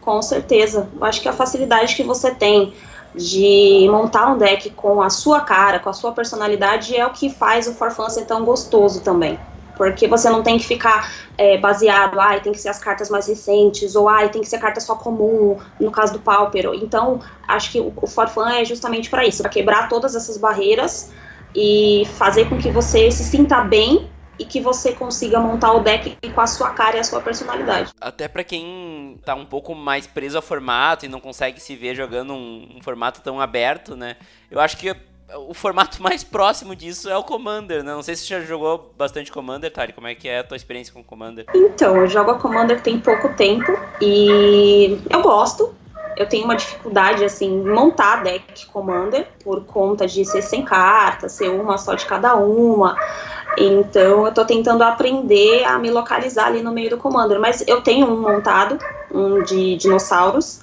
Com 0.00 0.22
certeza. 0.22 0.88
Eu 0.94 1.04
acho 1.04 1.20
que 1.20 1.28
a 1.28 1.32
facilidade 1.32 1.94
que 1.94 2.02
você 2.02 2.34
tem 2.34 2.72
de 3.14 3.86
montar 3.90 4.32
um 4.32 4.38
deck 4.38 4.70
com 4.70 5.02
a 5.02 5.10
sua 5.10 5.40
cara, 5.40 5.78
com 5.78 5.90
a 5.90 5.92
sua 5.92 6.12
personalidade, 6.12 6.96
é 6.96 7.06
o 7.06 7.10
que 7.10 7.28
faz 7.28 7.66
o 7.66 7.74
For 7.74 7.92
ser 8.10 8.24
tão 8.24 8.44
gostoso 8.44 9.02
também. 9.02 9.38
Porque 9.76 10.06
você 10.06 10.30
não 10.30 10.42
tem 10.42 10.58
que 10.58 10.64
ficar 10.64 11.12
é, 11.36 11.58
baseado, 11.58 12.20
ai, 12.20 12.36
ah, 12.36 12.40
tem 12.40 12.52
que 12.52 12.60
ser 12.60 12.68
as 12.68 12.78
cartas 12.78 13.10
mais 13.10 13.26
recentes, 13.26 13.96
ou 13.96 14.08
ai, 14.08 14.26
ah, 14.26 14.28
tem 14.28 14.40
que 14.40 14.48
ser 14.48 14.58
carta 14.58 14.80
só 14.80 14.94
comum, 14.94 15.58
no 15.80 15.90
caso 15.90 16.12
do 16.12 16.20
Pauper. 16.20 16.70
Então, 16.74 17.20
acho 17.48 17.72
que 17.72 17.80
o, 17.80 17.92
o 17.96 18.06
For 18.06 18.28
é 18.52 18.64
justamente 18.64 19.10
para 19.10 19.26
isso, 19.26 19.42
para 19.42 19.50
quebrar 19.50 19.88
todas 19.88 20.14
essas 20.14 20.36
barreiras 20.36 21.10
e 21.54 22.04
fazer 22.16 22.48
com 22.48 22.58
que 22.58 22.70
você 22.70 23.10
se 23.10 23.24
sinta 23.24 23.60
bem 23.62 24.10
e 24.38 24.44
que 24.44 24.60
você 24.60 24.92
consiga 24.92 25.38
montar 25.38 25.72
o 25.72 25.80
deck 25.80 26.16
com 26.34 26.40
a 26.40 26.46
sua 26.46 26.70
cara 26.70 26.96
e 26.96 27.00
a 27.00 27.04
sua 27.04 27.20
personalidade. 27.20 27.90
Até 28.00 28.28
para 28.28 28.42
quem 28.42 29.20
tá 29.24 29.34
um 29.34 29.44
pouco 29.44 29.74
mais 29.74 30.06
preso 30.06 30.36
ao 30.36 30.42
formato 30.42 31.04
e 31.04 31.08
não 31.08 31.20
consegue 31.20 31.60
se 31.60 31.76
ver 31.76 31.94
jogando 31.94 32.32
um, 32.32 32.76
um 32.76 32.82
formato 32.82 33.20
tão 33.20 33.40
aberto, 33.40 33.94
né? 33.94 34.16
Eu 34.50 34.58
acho 34.60 34.76
que 34.76 34.94
o 35.36 35.54
formato 35.54 36.00
mais 36.02 36.22
próximo 36.24 36.74
disso 36.74 37.08
é 37.08 37.16
o 37.16 37.22
Commander, 37.22 37.82
né? 37.82 37.92
Não 37.92 38.02
sei 38.02 38.16
se 38.16 38.22
você 38.22 38.40
já 38.40 38.40
jogou 38.40 38.92
bastante 38.96 39.30
Commander, 39.30 39.70
Tari. 39.70 39.92
Como 39.92 40.06
é 40.06 40.14
que 40.14 40.28
é 40.28 40.40
a 40.40 40.44
tua 40.44 40.56
experiência 40.56 40.92
com 40.92 41.00
o 41.00 41.04
Commander? 41.04 41.46
Então, 41.54 41.96
eu 41.96 42.06
jogo 42.06 42.32
a 42.32 42.38
Commander 42.38 42.80
tem 42.80 42.98
pouco 42.98 43.34
tempo 43.34 43.72
e 44.00 44.98
eu 45.10 45.22
gosto. 45.22 45.71
Eu 46.22 46.28
tenho 46.28 46.44
uma 46.44 46.56
dificuldade, 46.56 47.24
assim, 47.24 47.46
em 47.46 47.64
montar 47.64 48.22
deck 48.22 48.66
Commander 48.66 49.26
por 49.42 49.64
conta 49.64 50.06
de 50.06 50.24
ser 50.24 50.42
sem 50.42 50.64
cartas, 50.64 51.32
ser 51.32 51.50
uma 51.50 51.76
só 51.78 51.94
de 51.94 52.06
cada 52.06 52.36
uma. 52.36 52.96
Então 53.58 54.24
eu 54.24 54.32
tô 54.32 54.44
tentando 54.44 54.82
aprender 54.82 55.64
a 55.64 55.78
me 55.78 55.90
localizar 55.90 56.46
ali 56.46 56.62
no 56.62 56.72
meio 56.72 56.90
do 56.90 56.96
Commander. 56.96 57.40
Mas 57.40 57.64
eu 57.66 57.80
tenho 57.80 58.06
um 58.06 58.20
montado, 58.20 58.78
um 59.12 59.42
de 59.42 59.76
dinossauros, 59.76 60.60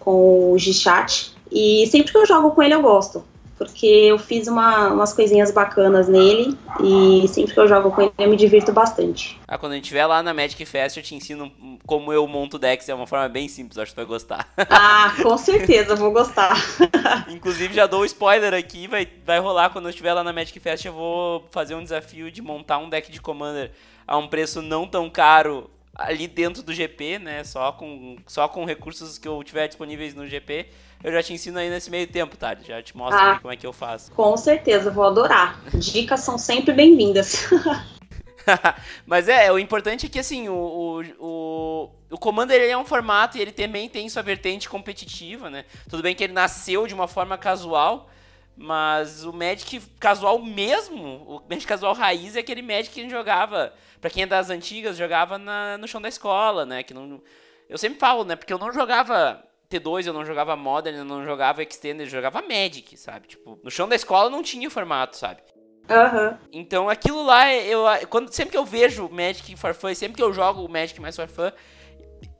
com 0.00 0.52
o 0.52 0.58
G-Chat. 0.58 1.34
E 1.50 1.86
sempre 1.88 2.10
que 2.10 2.18
eu 2.18 2.26
jogo 2.26 2.50
com 2.52 2.62
ele 2.62 2.74
eu 2.74 2.82
gosto 2.82 3.22
porque 3.64 3.86
eu 3.86 4.18
fiz 4.18 4.48
uma, 4.48 4.88
umas 4.88 5.12
coisinhas 5.12 5.50
bacanas 5.50 6.08
nele 6.08 6.56
e 6.82 7.26
sempre 7.28 7.54
que 7.54 7.60
eu 7.60 7.68
jogo 7.68 7.90
com 7.90 8.02
ele 8.02 8.12
eu 8.18 8.28
me 8.28 8.36
divirto 8.36 8.72
bastante. 8.72 9.38
Ah, 9.46 9.58
quando 9.58 9.72
a 9.72 9.74
gente 9.76 9.84
estiver 9.84 10.06
lá 10.06 10.22
na 10.22 10.34
Magic 10.34 10.64
Fest 10.64 10.96
eu 10.96 11.02
te 11.02 11.14
ensino 11.14 11.50
como 11.86 12.12
eu 12.12 12.26
monto 12.26 12.58
decks, 12.58 12.88
é 12.88 12.94
uma 12.94 13.06
forma 13.06 13.28
bem 13.28 13.48
simples, 13.48 13.78
acho 13.78 13.90
que 13.90 13.94
tu 13.94 13.96
vai 13.96 14.06
gostar. 14.06 14.48
Ah, 14.84 15.14
com 15.22 15.36
certeza, 15.36 15.94
vou 15.94 16.12
gostar. 16.12 16.56
Inclusive 17.28 17.74
já 17.74 17.86
dou 17.86 18.00
o 18.00 18.02
um 18.02 18.06
spoiler 18.06 18.54
aqui, 18.54 18.86
vai, 18.86 19.06
vai 19.24 19.38
rolar 19.38 19.70
quando 19.70 19.84
eu 19.86 19.90
estiver 19.90 20.12
lá 20.12 20.24
na 20.24 20.32
Magic 20.32 20.58
Fest, 20.58 20.84
eu 20.84 20.92
vou 20.92 21.46
fazer 21.50 21.74
um 21.74 21.82
desafio 21.82 22.30
de 22.30 22.40
montar 22.40 22.78
um 22.78 22.88
deck 22.88 23.10
de 23.10 23.20
Commander 23.20 23.70
a 24.06 24.16
um 24.16 24.28
preço 24.28 24.62
não 24.62 24.86
tão 24.86 25.10
caro 25.10 25.70
ali 25.94 26.26
dentro 26.26 26.62
do 26.62 26.72
GP, 26.72 27.18
né? 27.18 27.44
Só 27.44 27.72
com, 27.72 28.16
só 28.26 28.48
com 28.48 28.64
recursos 28.64 29.18
que 29.18 29.28
eu 29.28 29.42
tiver 29.42 29.68
disponíveis 29.68 30.14
no 30.14 30.26
GP. 30.26 30.66
Eu 31.02 31.12
já 31.12 31.22
te 31.22 31.32
ensino 31.32 31.58
aí 31.58 31.68
nesse 31.68 31.90
meio 31.90 32.06
tempo, 32.06 32.36
tá? 32.36 32.54
Já 32.54 32.82
te 32.82 32.96
mostro 32.96 33.18
ah, 33.20 33.38
como 33.40 33.52
é 33.52 33.56
que 33.56 33.66
eu 33.66 33.72
faço. 33.72 34.12
Com 34.12 34.36
certeza, 34.36 34.90
vou 34.90 35.04
adorar. 35.04 35.60
Dicas 35.74 36.20
são 36.20 36.38
sempre 36.38 36.72
bem-vindas. 36.72 37.48
Mas 39.06 39.28
é, 39.28 39.50
o 39.52 39.58
importante 39.58 40.06
é 40.06 40.08
que 40.08 40.18
assim, 40.18 40.48
o, 40.48 41.02
o, 41.18 41.90
o, 42.10 42.18
Commander 42.18 42.60
ele 42.60 42.72
é 42.72 42.78
um 42.78 42.84
formato 42.84 43.36
e 43.36 43.40
ele 43.40 43.52
também 43.52 43.88
tem 43.88 44.08
sua 44.08 44.22
vertente 44.22 44.68
competitiva, 44.68 45.50
né? 45.50 45.64
Tudo 45.88 46.02
bem 46.02 46.14
que 46.14 46.24
ele 46.24 46.32
nasceu 46.32 46.86
de 46.86 46.94
uma 46.94 47.08
forma 47.08 47.36
casual, 47.38 48.10
mas 48.56 49.24
o 49.24 49.32
Magic 49.32 49.80
casual 49.98 50.40
mesmo, 50.40 50.98
o 51.26 51.42
Magic 51.48 51.66
casual 51.66 51.94
raiz 51.94 52.36
é 52.36 52.40
aquele 52.40 52.62
Magic 52.62 52.90
que 52.90 53.00
a 53.00 53.02
gente 53.02 53.12
jogava, 53.12 53.72
para 54.00 54.10
quem 54.10 54.24
é 54.24 54.26
das 54.26 54.50
antigas, 54.50 54.96
jogava 54.96 55.38
na, 55.38 55.78
no 55.78 55.88
chão 55.88 56.00
da 56.00 56.08
escola, 56.08 56.66
né? 56.66 56.82
Que 56.82 56.94
não, 56.94 57.22
eu 57.68 57.78
sempre 57.78 57.98
falo, 57.98 58.24
né? 58.24 58.36
Porque 58.36 58.52
eu 58.52 58.58
não 58.58 58.72
jogava 58.72 59.42
T2, 59.78 60.06
eu 60.06 60.12
não 60.12 60.24
jogava 60.24 60.56
Modern, 60.56 60.96
eu 60.96 61.04
não 61.04 61.24
jogava 61.24 61.62
Extended, 61.62 62.06
eu 62.06 62.10
jogava 62.10 62.42
Magic, 62.42 62.96
sabe? 62.96 63.28
Tipo, 63.28 63.58
no 63.62 63.70
chão 63.70 63.88
da 63.88 63.96
escola 63.96 64.30
não 64.30 64.42
tinha 64.42 64.70
formato, 64.70 65.16
sabe? 65.16 65.40
Uhum. 65.88 66.36
Então 66.52 66.88
aquilo 66.88 67.22
lá, 67.22 67.52
eu, 67.52 67.84
quando, 68.08 68.32
sempre 68.32 68.52
que 68.52 68.56
eu 68.58 68.64
vejo 68.64 69.08
Magic 69.08 69.56
for 69.56 69.74
Fun, 69.74 69.94
sempre 69.94 70.16
que 70.16 70.22
eu 70.22 70.32
jogo 70.32 70.64
o 70.64 70.70
Magic 70.70 71.00
mais 71.00 71.16
for 71.16 71.28
Fun, 71.28 71.50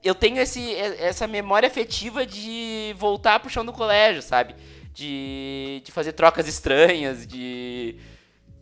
eu 0.03 0.15
tenho 0.15 0.39
esse, 0.39 0.73
essa 0.75 1.27
memória 1.27 1.67
afetiva 1.67 2.25
de 2.25 2.93
voltar 2.97 3.39
pro 3.39 3.49
chão 3.49 3.65
do 3.65 3.73
colégio, 3.73 4.21
sabe? 4.21 4.55
De, 4.91 5.81
de 5.83 5.91
fazer 5.91 6.13
trocas 6.13 6.47
estranhas, 6.47 7.25
de, 7.25 7.95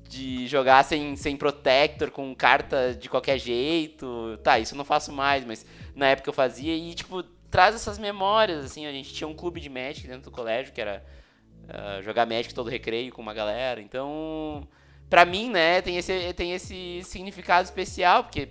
de 0.08 0.48
jogar 0.48 0.84
sem, 0.84 1.16
sem 1.16 1.36
protector, 1.36 2.12
com 2.12 2.34
carta 2.36 2.94
de 2.94 3.10
qualquer 3.10 3.38
jeito. 3.38 4.40
Tá, 4.44 4.60
isso 4.60 4.74
eu 4.74 4.78
não 4.78 4.86
faço 4.86 5.12
mais, 5.12 5.44
mas 5.46 5.66
na 5.96 6.08
época 6.08 6.30
eu 6.30 6.34
fazia 6.34 6.76
e, 6.76 6.94
tipo, 6.94 7.24
traz 7.52 7.76
essas 7.76 8.00
memórias, 8.00 8.66
assim. 8.66 8.88
A 8.88 8.92
gente 8.92 9.14
tinha 9.14 9.28
um 9.28 9.36
clube 9.36 9.60
de 9.60 9.70
Magic 9.70 10.08
dentro 10.08 10.24
do 10.24 10.32
colégio, 10.32 10.74
que 10.74 10.82
era 10.82 11.06
uh, 11.66 12.02
jogar 12.02 12.26
Magic 12.26 12.54
todo 12.54 12.70
recreio 12.70 13.12
com 13.12 13.22
uma 13.22 13.34
galera. 13.34 13.82
Então, 13.82 14.68
pra 15.10 15.26
mim, 15.26 15.50
né, 15.52 15.82
tem 15.82 15.98
esse, 15.98 16.34
tem 16.34 16.54
esse 16.54 17.02
significado 17.04 17.66
especial, 17.66 18.24
porque 18.24 18.50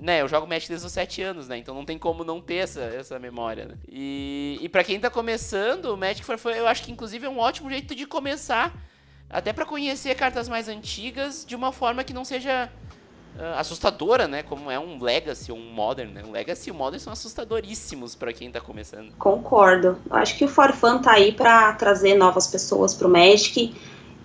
né, 0.00 0.22
eu 0.22 0.28
jogo 0.28 0.46
Magic 0.46 0.68
desde 0.68 0.86
os 0.86 0.92
7 0.92 1.22
anos, 1.22 1.48
né? 1.48 1.58
Então 1.58 1.74
não 1.74 1.84
tem 1.84 1.98
como 1.98 2.22
não 2.22 2.40
ter 2.40 2.56
essa, 2.56 2.80
essa 2.80 3.18
memória, 3.18 3.66
né? 3.66 3.74
E, 3.88 4.58
e 4.62 4.68
para 4.68 4.84
quem 4.84 5.00
tá 5.00 5.10
começando, 5.10 5.86
o 5.86 5.96
Magic 5.96 6.24
for 6.24 6.38
Fun, 6.38 6.50
eu 6.50 6.68
acho 6.68 6.84
que 6.84 6.92
inclusive 6.92 7.26
é 7.26 7.28
um 7.28 7.38
ótimo 7.38 7.68
jeito 7.68 7.94
de 7.94 8.06
começar, 8.06 8.72
até 9.28 9.52
para 9.52 9.66
conhecer 9.66 10.14
cartas 10.14 10.48
mais 10.48 10.68
antigas 10.68 11.44
de 11.44 11.56
uma 11.56 11.72
forma 11.72 12.04
que 12.04 12.14
não 12.14 12.24
seja 12.24 12.70
assustadora, 13.56 14.26
né? 14.26 14.42
Como 14.42 14.70
é 14.70 14.78
um 14.78 15.02
Legacy 15.02 15.52
ou 15.52 15.58
um 15.58 15.72
Modern, 15.72 16.12
né? 16.12 16.22
O 16.26 16.30
Legacy 16.30 16.70
e 16.70 16.72
Modern 16.72 17.00
são 17.00 17.12
assustadoríssimos 17.12 18.14
para 18.14 18.32
quem 18.32 18.50
tá 18.50 18.60
começando. 18.60 19.12
Concordo. 19.18 19.98
Acho 20.10 20.36
que 20.36 20.44
o 20.44 20.48
For 20.48 20.72
Fun 20.72 20.98
tá 20.98 21.12
aí 21.12 21.32
para 21.32 21.72
trazer 21.74 22.14
novas 22.14 22.46
pessoas 22.46 22.94
pro 22.94 23.08
Magic 23.08 23.74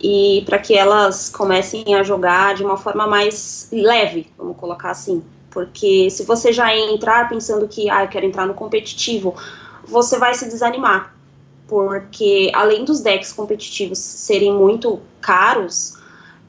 e 0.01 0.43
para 0.45 0.57
que 0.57 0.75
elas 0.75 1.29
comecem 1.29 1.95
a 1.95 2.03
jogar 2.03 2.55
de 2.55 2.63
uma 2.63 2.77
forma 2.77 3.07
mais 3.07 3.69
leve, 3.71 4.27
vamos 4.37 4.57
colocar 4.57 4.91
assim 4.91 5.23
porque 5.53 6.09
se 6.09 6.23
você 6.23 6.51
já 6.51 6.75
entrar 6.75 7.29
pensando 7.29 7.67
que, 7.67 7.89
ah, 7.89 8.03
eu 8.03 8.07
quero 8.07 8.25
entrar 8.25 8.47
no 8.47 8.55
competitivo, 8.55 9.35
você 9.85 10.17
vai 10.17 10.33
se 10.33 10.45
desanimar. 10.45 11.15
Porque 11.67 12.51
além 12.53 12.83
dos 12.83 13.01
decks 13.01 13.31
competitivos 13.31 13.99
serem 13.99 14.51
muito 14.51 14.99
caros, 15.21 15.97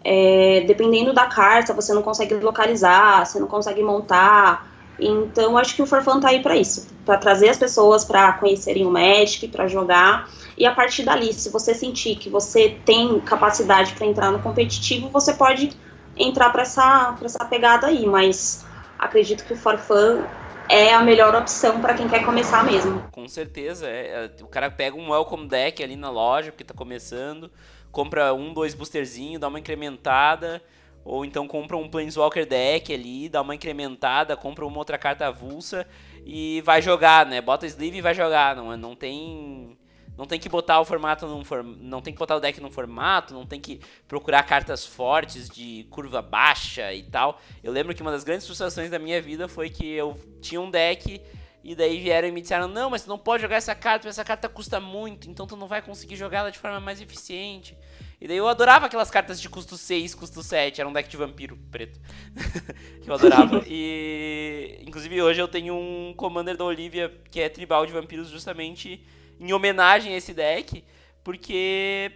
é, 0.05 0.65
dependendo 0.67 1.13
da 1.13 1.27
carta, 1.27 1.73
você 1.73 1.95
não 1.95 2.03
consegue 2.03 2.35
localizar, 2.35 3.25
você 3.25 3.41
não 3.41 3.47
consegue 3.47 3.83
montar. 3.83 4.71
Então, 4.99 5.57
acho 5.59 5.75
que 5.75 5.83
o 5.83 5.87
Forfan 5.87 6.21
tá 6.21 6.29
aí 6.29 6.41
para 6.41 6.57
isso, 6.57 6.87
para 7.05 7.17
trazer 7.17 7.49
as 7.49 7.59
pessoas 7.59 8.05
para 8.05 8.35
conhecerem 8.35 8.87
o 8.87 8.91
Magic, 8.91 9.49
para 9.49 9.67
jogar. 9.67 10.29
E 10.57 10.67
a 10.67 10.73
partir 10.73 11.03
dali, 11.03 11.33
se 11.33 11.49
você 11.49 11.75
sentir 11.75 12.17
que 12.17 12.29
você 12.29 12.79
tem 12.85 13.19
capacidade 13.21 13.95
para 13.95 14.07
entrar 14.07 14.31
no 14.31 14.39
competitivo, 14.39 15.09
você 15.09 15.33
pode 15.33 15.71
entrar 16.17 16.51
para 16.51 16.63
essa, 16.63 17.17
essa 17.25 17.45
pegada 17.47 17.89
aí. 17.89 18.07
Mas 18.07 18.65
acredito 18.99 19.45
que 19.45 19.55
o 19.55 19.57
Forfan 19.57 20.25
é 20.69 20.95
a 20.95 21.03
melhor 21.03 21.35
opção 21.35 21.81
para 21.81 21.95
quem 21.95 22.09
quer 22.09 22.25
começar 22.25 22.65
mesmo. 22.65 23.03
Com 23.11 23.27
certeza, 23.29 23.87
é, 23.87 24.31
é, 24.39 24.43
o 24.43 24.47
cara 24.47 24.71
pega 24.71 24.97
um 24.97 25.11
welcome 25.11 25.49
deck 25.49 25.83
ali 25.83 25.97
na 25.97 26.11
loja 26.11 26.51
porque 26.51 26.63
está 26.63 26.75
começando, 26.75 27.51
compra 27.95 28.35
um, 28.35 28.53
dois 28.53 28.75
boosterzinho, 28.75 29.39
dá 29.39 29.49
uma 29.49 29.61
incrementada, 29.61 30.61
ou 31.05 31.25
então 31.25 31.47
compra 31.47 31.77
um 31.77 31.89
Planeswalker 31.89 32.45
deck 32.45 32.93
ali, 32.93 33.29
dá 33.29 33.41
uma 33.41 33.55
incrementada, 33.55 34.37
compra 34.37 34.67
uma 34.67 34.79
outra 34.79 34.99
carta 34.99 35.29
avulsa 35.29 35.87
e 36.27 36.61
vai 36.63 36.83
jogar, 36.83 37.25
né? 37.25 37.41
Bota 37.41 37.67
sleeve 37.67 37.99
e 37.99 38.03
vai 38.03 38.13
jogar, 38.13 38.57
não, 38.57 38.77
não 38.77 38.97
tem 38.97 39.79
não 40.17 40.27
tem 40.27 40.39
que 40.39 40.49
botar 40.49 40.81
o 40.81 40.85
formato 40.85 41.27
num 41.27 41.43
form... 41.45 41.77
não 41.81 42.01
tem 42.01 42.13
que 42.13 42.19
botar 42.19 42.37
o 42.37 42.41
deck 42.41 42.61
num 42.61 42.71
formato, 42.71 43.35
não 43.35 43.45
tem 43.45 43.61
que 43.61 43.81
procurar 44.07 44.45
cartas 44.45 44.87
fortes 44.87 45.49
de 45.49 45.87
curva 45.91 46.23
baixa 46.23 46.93
e 46.95 47.03
tal. 47.03 47.41
Eu 47.65 47.73
lembro 47.73 47.93
que 47.95 48.01
uma 48.01 48.13
das 48.13 48.23
grandes 48.23 48.47
frustrações 48.47 48.91
da 48.91 48.99
minha 48.99 49.21
vida 49.21 49.49
foi 49.49 49.71
que 49.71 49.85
eu 49.93 50.17
tinha 50.41 50.61
um 50.61 50.71
deck 50.71 51.21
e 51.65 51.75
daí 51.75 51.99
vieram 51.99 52.29
e 52.29 52.33
me 52.33 52.43
disseram: 52.43 52.69
"Não, 52.69 52.91
mas 52.91 53.03
tu 53.03 53.09
não 53.09 53.19
pode 53.19 53.43
jogar 53.43 53.57
essa 53.57 53.75
carta, 53.75 54.01
porque 54.01 54.11
essa 54.11 54.25
carta 54.25 54.49
custa 54.49 54.79
muito, 54.79 55.31
então 55.31 55.47
tu 55.47 55.57
não 55.57 55.67
vai 55.67 55.81
conseguir 55.81 56.15
jogar 56.15 56.41
ela 56.41 56.51
de 56.51 56.59
forma 56.59 56.79
mais 56.79 57.01
eficiente". 57.01 57.77
E 58.21 58.29
daí 58.29 58.37
eu 58.37 58.47
adorava 58.47 58.87
aquelas 58.87 59.11
cartas 59.11 59.41
de 59.41 59.49
custo 59.49 59.77
6, 59.77 60.15
custo 60.15 60.43
7, 60.43 60.81
era 60.81 60.89
um 60.89 60.93
deck 60.93 61.09
de 61.09 61.17
vampiro 61.17 61.59
preto. 61.71 61.99
que 63.03 63.11
eu 63.11 63.15
adorava. 63.15 63.65
E 63.67 64.79
inclusive 64.87 65.21
hoje 65.23 65.41
eu 65.41 65.49
tenho 65.49 65.75
um 65.75 66.15
commander 66.17 66.57
da 66.57 66.65
Olivia 66.65 67.13
que 67.31 67.41
é 67.41 67.49
tribal 67.49 67.87
de 67.87 67.93
vampiros 67.93 68.29
justamente 68.29 69.05
em 69.41 69.53
homenagem 69.53 70.15
a 70.15 70.17
esse 70.17 70.33
deck, 70.33 70.85
porque 71.23 72.13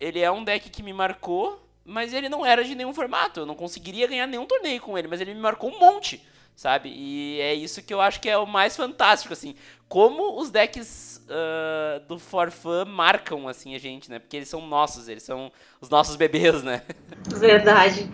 ele 0.00 0.20
é 0.20 0.30
um 0.30 0.42
deck 0.44 0.70
que 0.70 0.82
me 0.82 0.92
marcou, 0.92 1.66
mas 1.84 2.12
ele 2.12 2.28
não 2.28 2.44
era 2.44 2.64
de 2.64 2.74
nenhum 2.74 2.92
formato. 2.92 3.40
Eu 3.40 3.46
não 3.46 3.54
conseguiria 3.54 4.06
ganhar 4.06 4.26
nenhum 4.26 4.46
torneio 4.46 4.80
com 4.80 4.98
ele, 4.98 5.08
mas 5.08 5.20
ele 5.20 5.34
me 5.34 5.40
marcou 5.40 5.70
um 5.70 5.78
monte, 5.78 6.22
sabe? 6.58 6.92
E 6.92 7.40
é 7.40 7.54
isso 7.54 7.80
que 7.80 7.94
eu 7.94 8.00
acho 8.00 8.20
que 8.20 8.28
é 8.28 8.36
o 8.36 8.44
mais 8.44 8.76
fantástico, 8.76 9.32
assim. 9.32 9.54
Como 9.88 10.40
os 10.40 10.50
decks 10.50 11.22
uh, 11.28 12.00
do 12.08 12.18
For 12.18 12.50
Fun 12.50 12.84
marcam, 12.84 13.46
assim, 13.46 13.76
a 13.76 13.78
gente, 13.78 14.10
né? 14.10 14.18
Porque 14.18 14.36
eles 14.36 14.48
são 14.48 14.66
nossos, 14.66 15.08
eles 15.08 15.22
são 15.22 15.52
os 15.80 15.88
nossos 15.88 16.16
bebês, 16.16 16.64
né? 16.64 16.82
Verdade. 17.30 18.10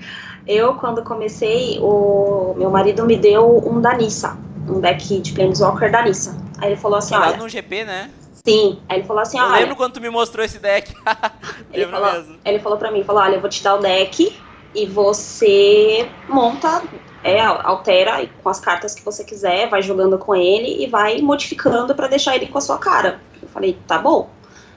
Eu, 0.47 0.75
quando 0.75 1.03
comecei, 1.03 1.79
o 1.81 2.55
meu 2.59 2.69
marido 2.69 3.07
me 3.07 3.17
deu 3.17 3.67
um 3.67 3.81
da 3.81 3.95
Nissa, 3.95 4.37
um 4.69 4.79
deck 4.79 5.21
de 5.21 5.33
Planeswalker 5.33 5.91
da 5.91 6.03
Nissa. 6.03 6.39
Aí 6.59 6.73
ele 6.73 6.77
falou 6.77 6.99
assim, 6.99 7.15
lá 7.15 7.29
olha... 7.29 7.39
no 7.39 7.49
GP, 7.49 7.85
né? 7.85 8.11
Sim. 8.47 8.79
Aí 8.91 8.99
ele 8.99 9.07
falou 9.07 9.23
assim, 9.23 9.39
eu 9.39 9.45
olha... 9.45 9.61
lembro 9.61 9.75
quando 9.75 9.95
tu 9.95 10.03
me 10.03 10.11
mostrou 10.11 10.45
esse 10.45 10.59
deck. 10.59 10.95
ele, 11.73 11.87
falou, 11.91 12.13
mesmo. 12.13 12.39
ele 12.45 12.59
falou 12.59 12.77
pra 12.77 12.91
mim, 12.91 13.03
falou, 13.05 13.23
olha, 13.23 13.37
eu 13.37 13.41
vou 13.41 13.49
te 13.49 13.63
dar 13.63 13.77
o 13.77 13.79
deck 13.79 14.39
e 14.75 14.85
você 14.85 16.07
monta, 16.29 16.83
é, 17.25 17.41
altera 17.41 18.29
com 18.43 18.49
as 18.51 18.61
cartas 18.61 18.95
que 18.95 19.03
você 19.03 19.25
quiser, 19.25 19.71
vai 19.71 19.81
jogando 19.81 20.19
com 20.19 20.35
ele 20.35 20.85
e 20.85 20.87
vai 20.87 21.23
modificando 21.23 21.95
para 21.95 22.07
deixar 22.07 22.37
ele 22.37 22.47
com 22.47 22.59
a 22.59 22.61
sua 22.61 22.77
cara. 22.77 23.19
Eu 23.43 23.49
falei, 23.49 23.79
tá 23.87 23.99
bom. 23.99 24.29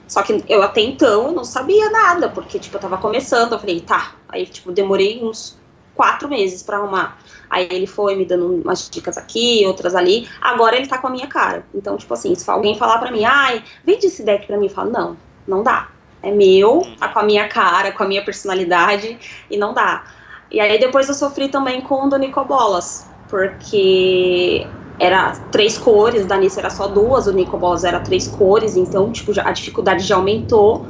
Só 0.08 0.22
que 0.22 0.42
eu 0.48 0.62
até 0.62 0.80
então 0.80 1.26
eu 1.26 1.32
não 1.32 1.44
sabia 1.44 1.90
nada, 1.90 2.30
porque, 2.30 2.58
tipo, 2.58 2.74
eu 2.76 2.80
tava 2.80 2.96
começando, 2.96 3.52
eu 3.52 3.58
falei, 3.58 3.80
tá. 3.80 4.14
Aí, 4.26 4.46
tipo, 4.46 4.72
demorei 4.72 5.22
uns 5.22 5.58
quatro 5.94 6.26
meses 6.26 6.62
para 6.62 6.78
arrumar. 6.78 7.18
Aí 7.50 7.68
ele 7.70 7.86
foi 7.86 8.16
me 8.16 8.24
dando 8.24 8.62
umas 8.62 8.88
dicas 8.88 9.18
aqui, 9.18 9.64
outras 9.66 9.94
ali. 9.94 10.26
Agora 10.40 10.76
ele 10.76 10.86
tá 10.86 10.96
com 10.96 11.08
a 11.08 11.10
minha 11.10 11.26
cara. 11.26 11.66
Então, 11.74 11.98
tipo 11.98 12.14
assim, 12.14 12.34
se 12.34 12.50
alguém 12.50 12.78
falar 12.78 12.96
pra 12.98 13.10
mim, 13.10 13.24
ai, 13.26 13.62
vende 13.84 14.06
esse 14.06 14.22
deck 14.22 14.46
pra 14.46 14.56
mim, 14.56 14.68
eu 14.68 14.72
falo, 14.72 14.90
não, 14.90 15.16
não 15.46 15.62
dá. 15.62 15.90
É 16.22 16.30
meu, 16.30 16.82
tá 16.98 17.08
com 17.08 17.18
a 17.18 17.22
minha 17.22 17.46
cara, 17.46 17.92
com 17.92 18.02
a 18.02 18.08
minha 18.08 18.24
personalidade, 18.24 19.18
e 19.50 19.56
não 19.58 19.74
dá. 19.74 20.04
E 20.50 20.60
aí 20.60 20.78
depois 20.78 21.08
eu 21.08 21.14
sofri 21.14 21.48
também 21.48 21.80
com 21.80 22.06
o 22.06 22.08
do 22.08 22.16
Nicobolas, 22.18 23.06
porque 23.28 24.66
era 24.98 25.32
três 25.52 25.78
cores, 25.78 26.26
da 26.26 26.36
Nice 26.38 26.58
era 26.58 26.70
só 26.70 26.88
duas, 26.88 27.26
o 27.26 27.32
Nicobolas 27.32 27.84
era 27.84 28.00
três 28.00 28.26
cores, 28.26 28.76
então, 28.76 29.12
tipo, 29.12 29.32
a 29.40 29.52
dificuldade 29.52 30.04
já 30.04 30.16
aumentou. 30.16 30.86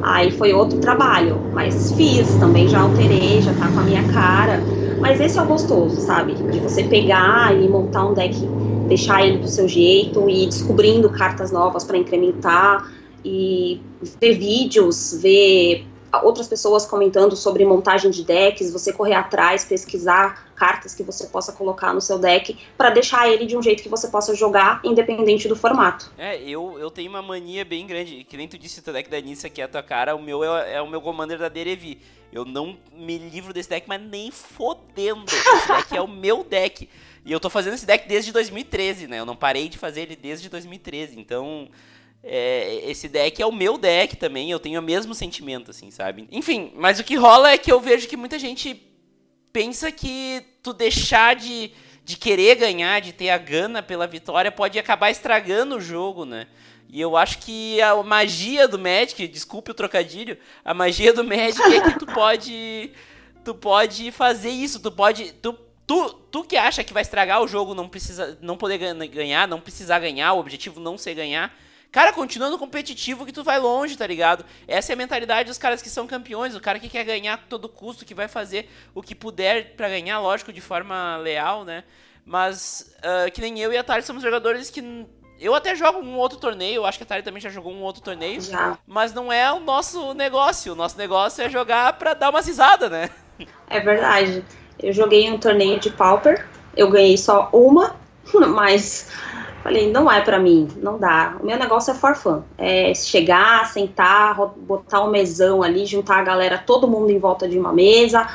Aí 0.00 0.30
foi 0.32 0.52
outro 0.52 0.80
trabalho, 0.80 1.38
mas 1.52 1.92
fiz, 1.92 2.36
também 2.36 2.66
já 2.68 2.80
alterei, 2.80 3.40
já 3.40 3.52
tá 3.54 3.68
com 3.68 3.80
a 3.80 3.82
minha 3.82 4.02
cara. 4.12 4.60
Mas 5.00 5.20
esse 5.20 5.38
é 5.38 5.42
o 5.42 5.46
gostoso, 5.46 6.00
sabe? 6.00 6.34
De 6.34 6.60
você 6.60 6.84
pegar 6.84 7.54
e 7.54 7.68
montar 7.68 8.06
um 8.06 8.14
deck, 8.14 8.36
deixar 8.88 9.24
ele 9.26 9.38
do 9.38 9.48
seu 9.48 9.68
jeito 9.68 10.28
e 10.28 10.44
ir 10.44 10.46
descobrindo 10.46 11.10
cartas 11.10 11.52
novas 11.52 11.84
para 11.84 11.98
incrementar 11.98 12.90
e 13.24 13.80
ver 14.20 14.34
vídeos, 14.34 15.18
ver 15.22 15.91
outras 16.22 16.46
pessoas 16.46 16.84
comentando 16.84 17.34
sobre 17.36 17.64
montagem 17.64 18.10
de 18.10 18.24
decks, 18.24 18.72
você 18.72 18.92
correr 18.92 19.14
atrás, 19.14 19.64
pesquisar 19.64 20.52
cartas 20.54 20.94
que 20.94 21.02
você 21.02 21.26
possa 21.26 21.52
colocar 21.52 21.94
no 21.94 22.00
seu 22.00 22.18
deck 22.18 22.56
para 22.76 22.90
deixar 22.90 23.28
ele 23.28 23.46
de 23.46 23.56
um 23.56 23.62
jeito 23.62 23.82
que 23.82 23.88
você 23.88 24.08
possa 24.08 24.34
jogar 24.34 24.80
independente 24.84 25.48
do 25.48 25.56
formato. 25.56 26.12
É, 26.18 26.40
eu, 26.42 26.78
eu 26.78 26.90
tenho 26.90 27.10
uma 27.10 27.22
mania 27.22 27.64
bem 27.64 27.86
grande, 27.86 28.24
que 28.24 28.36
nem 28.36 28.46
tu 28.46 28.58
disse, 28.58 28.80
o 28.80 28.92
deck 28.92 29.08
da 29.08 29.20
Nissa 29.20 29.48
que 29.48 29.60
é 29.60 29.64
a 29.64 29.68
tua 29.68 29.82
cara, 29.82 30.14
o 30.14 30.22
meu 30.22 30.44
é, 30.44 30.74
é 30.74 30.82
o 30.82 30.88
meu 30.88 31.00
commander 31.00 31.38
da 31.38 31.48
Derevi. 31.48 32.00
Eu 32.32 32.46
não 32.46 32.78
me 32.94 33.18
livro 33.18 33.52
desse 33.52 33.68
deck, 33.68 33.86
mas 33.86 34.00
nem 34.00 34.30
fodendo. 34.30 35.26
Esse 35.26 35.68
deck 35.68 35.96
é 35.96 36.00
o 36.00 36.08
meu 36.08 36.42
deck. 36.42 36.88
E 37.24 37.30
eu 37.30 37.38
tô 37.38 37.50
fazendo 37.50 37.74
esse 37.74 37.84
deck 37.84 38.08
desde 38.08 38.32
2013, 38.32 39.06
né? 39.06 39.20
Eu 39.20 39.26
não 39.26 39.36
parei 39.36 39.68
de 39.68 39.76
fazer 39.76 40.02
ele 40.02 40.16
desde 40.16 40.48
2013. 40.48 41.20
Então, 41.20 41.68
é, 42.22 42.88
esse 42.88 43.08
deck 43.08 43.42
é 43.42 43.46
o 43.46 43.52
meu 43.52 43.76
deck 43.76 44.16
também. 44.16 44.50
Eu 44.50 44.60
tenho 44.60 44.80
o 44.80 44.84
mesmo 44.84 45.14
sentimento, 45.14 45.70
assim, 45.70 45.90
sabe? 45.90 46.28
Enfim, 46.30 46.72
mas 46.76 46.98
o 46.98 47.04
que 47.04 47.16
rola 47.16 47.50
é 47.50 47.58
que 47.58 47.72
eu 47.72 47.80
vejo 47.80 48.08
que 48.08 48.16
muita 48.16 48.38
gente 48.38 48.80
pensa 49.52 49.90
que 49.90 50.42
tu 50.62 50.72
deixar 50.72 51.34
de, 51.34 51.72
de 52.04 52.16
querer 52.16 52.54
ganhar, 52.56 53.00
de 53.00 53.12
ter 53.12 53.30
a 53.30 53.38
gana 53.38 53.82
pela 53.82 54.06
vitória, 54.06 54.52
pode 54.52 54.78
acabar 54.78 55.10
estragando 55.10 55.76
o 55.76 55.80
jogo, 55.80 56.24
né? 56.24 56.46
E 56.88 57.00
eu 57.00 57.16
acho 57.16 57.38
que 57.38 57.80
a 57.80 58.02
magia 58.02 58.68
do 58.68 58.78
Magic, 58.78 59.26
desculpe 59.26 59.70
o 59.70 59.74
trocadilho, 59.74 60.36
a 60.64 60.74
magia 60.74 61.12
do 61.12 61.24
Magic 61.24 61.60
é 61.62 61.80
que 61.80 61.98
tu 61.98 62.06
pode 62.06 62.90
tu 63.44 63.54
pode 63.54 64.12
fazer 64.12 64.50
isso, 64.50 64.78
tu 64.80 64.92
pode 64.92 65.32
tu 65.32 65.58
Tu, 65.84 66.08
tu 66.30 66.44
que 66.44 66.56
acha 66.56 66.84
que 66.84 66.92
vai 66.92 67.02
estragar 67.02 67.42
o 67.42 67.48
jogo, 67.48 67.74
não 67.74 67.88
precisa 67.88 68.38
não 68.40 68.56
poder 68.56 68.78
ganhar, 69.08 69.48
não 69.48 69.60
precisar 69.60 69.98
ganhar, 69.98 70.32
o 70.32 70.38
objetivo 70.38 70.80
não 70.80 70.96
ser 70.96 71.12
ganhar. 71.12 71.54
Cara, 71.92 72.10
continuando 72.10 72.58
competitivo 72.58 73.26
que 73.26 73.32
tu 73.32 73.44
vai 73.44 73.58
longe, 73.58 73.98
tá 73.98 74.06
ligado? 74.06 74.46
Essa 74.66 74.92
é 74.92 74.94
a 74.94 74.96
mentalidade 74.96 75.48
dos 75.50 75.58
caras 75.58 75.82
que 75.82 75.90
são 75.90 76.06
campeões, 76.06 76.56
o 76.56 76.60
cara 76.60 76.80
que 76.80 76.88
quer 76.88 77.04
ganhar 77.04 77.34
a 77.34 77.36
todo 77.36 77.68
custo, 77.68 78.06
que 78.06 78.14
vai 78.14 78.28
fazer 78.28 78.66
o 78.94 79.02
que 79.02 79.14
puder 79.14 79.76
para 79.76 79.90
ganhar, 79.90 80.18
lógico, 80.18 80.54
de 80.54 80.62
forma 80.62 81.18
leal, 81.18 81.66
né? 81.66 81.84
Mas 82.24 82.96
uh, 83.00 83.30
que 83.30 83.42
nem 83.42 83.60
eu 83.60 83.70
e 83.70 83.76
a 83.76 83.84
Tari 83.84 84.02
somos 84.02 84.22
jogadores 84.22 84.70
que 84.70 84.82
eu 85.38 85.54
até 85.54 85.74
jogo 85.74 85.98
um 85.98 86.16
outro 86.16 86.38
torneio, 86.38 86.86
acho 86.86 86.96
que 86.96 87.04
a 87.04 87.06
Tari 87.06 87.22
também 87.22 87.42
já 87.42 87.50
jogou 87.50 87.72
um 87.72 87.82
outro 87.82 88.02
torneio, 88.02 88.40
já. 88.40 88.78
mas 88.86 89.12
não 89.12 89.30
é 89.30 89.52
o 89.52 89.60
nosso 89.60 90.14
negócio. 90.14 90.72
O 90.72 90.76
nosso 90.76 90.96
negócio 90.96 91.44
é 91.44 91.50
jogar 91.50 91.92
pra 91.94 92.14
dar 92.14 92.30
uma 92.30 92.40
risada, 92.40 92.88
né? 92.88 93.10
É 93.68 93.80
verdade. 93.80 94.42
Eu 94.78 94.94
joguei 94.94 95.30
um 95.30 95.38
torneio 95.38 95.78
de 95.78 95.90
Pauper, 95.90 96.48
eu 96.74 96.88
ganhei 96.88 97.18
só 97.18 97.50
uma, 97.52 97.96
mas 98.48 99.10
falei, 99.62 99.90
não 99.90 100.10
é 100.10 100.20
para 100.20 100.38
mim, 100.38 100.68
não 100.76 100.98
dá. 100.98 101.36
O 101.40 101.46
meu 101.46 101.58
negócio 101.58 101.90
é 101.90 101.94
for 101.94 102.14
fun. 102.14 102.42
É 102.58 102.94
chegar, 102.94 103.66
sentar, 103.66 104.36
botar 104.56 105.02
um 105.02 105.10
mesão 105.10 105.62
ali, 105.62 105.86
juntar 105.86 106.18
a 106.18 106.22
galera, 106.22 106.58
todo 106.58 106.88
mundo 106.88 107.10
em 107.10 107.18
volta 107.18 107.48
de 107.48 107.58
uma 107.58 107.72
mesa, 107.72 108.28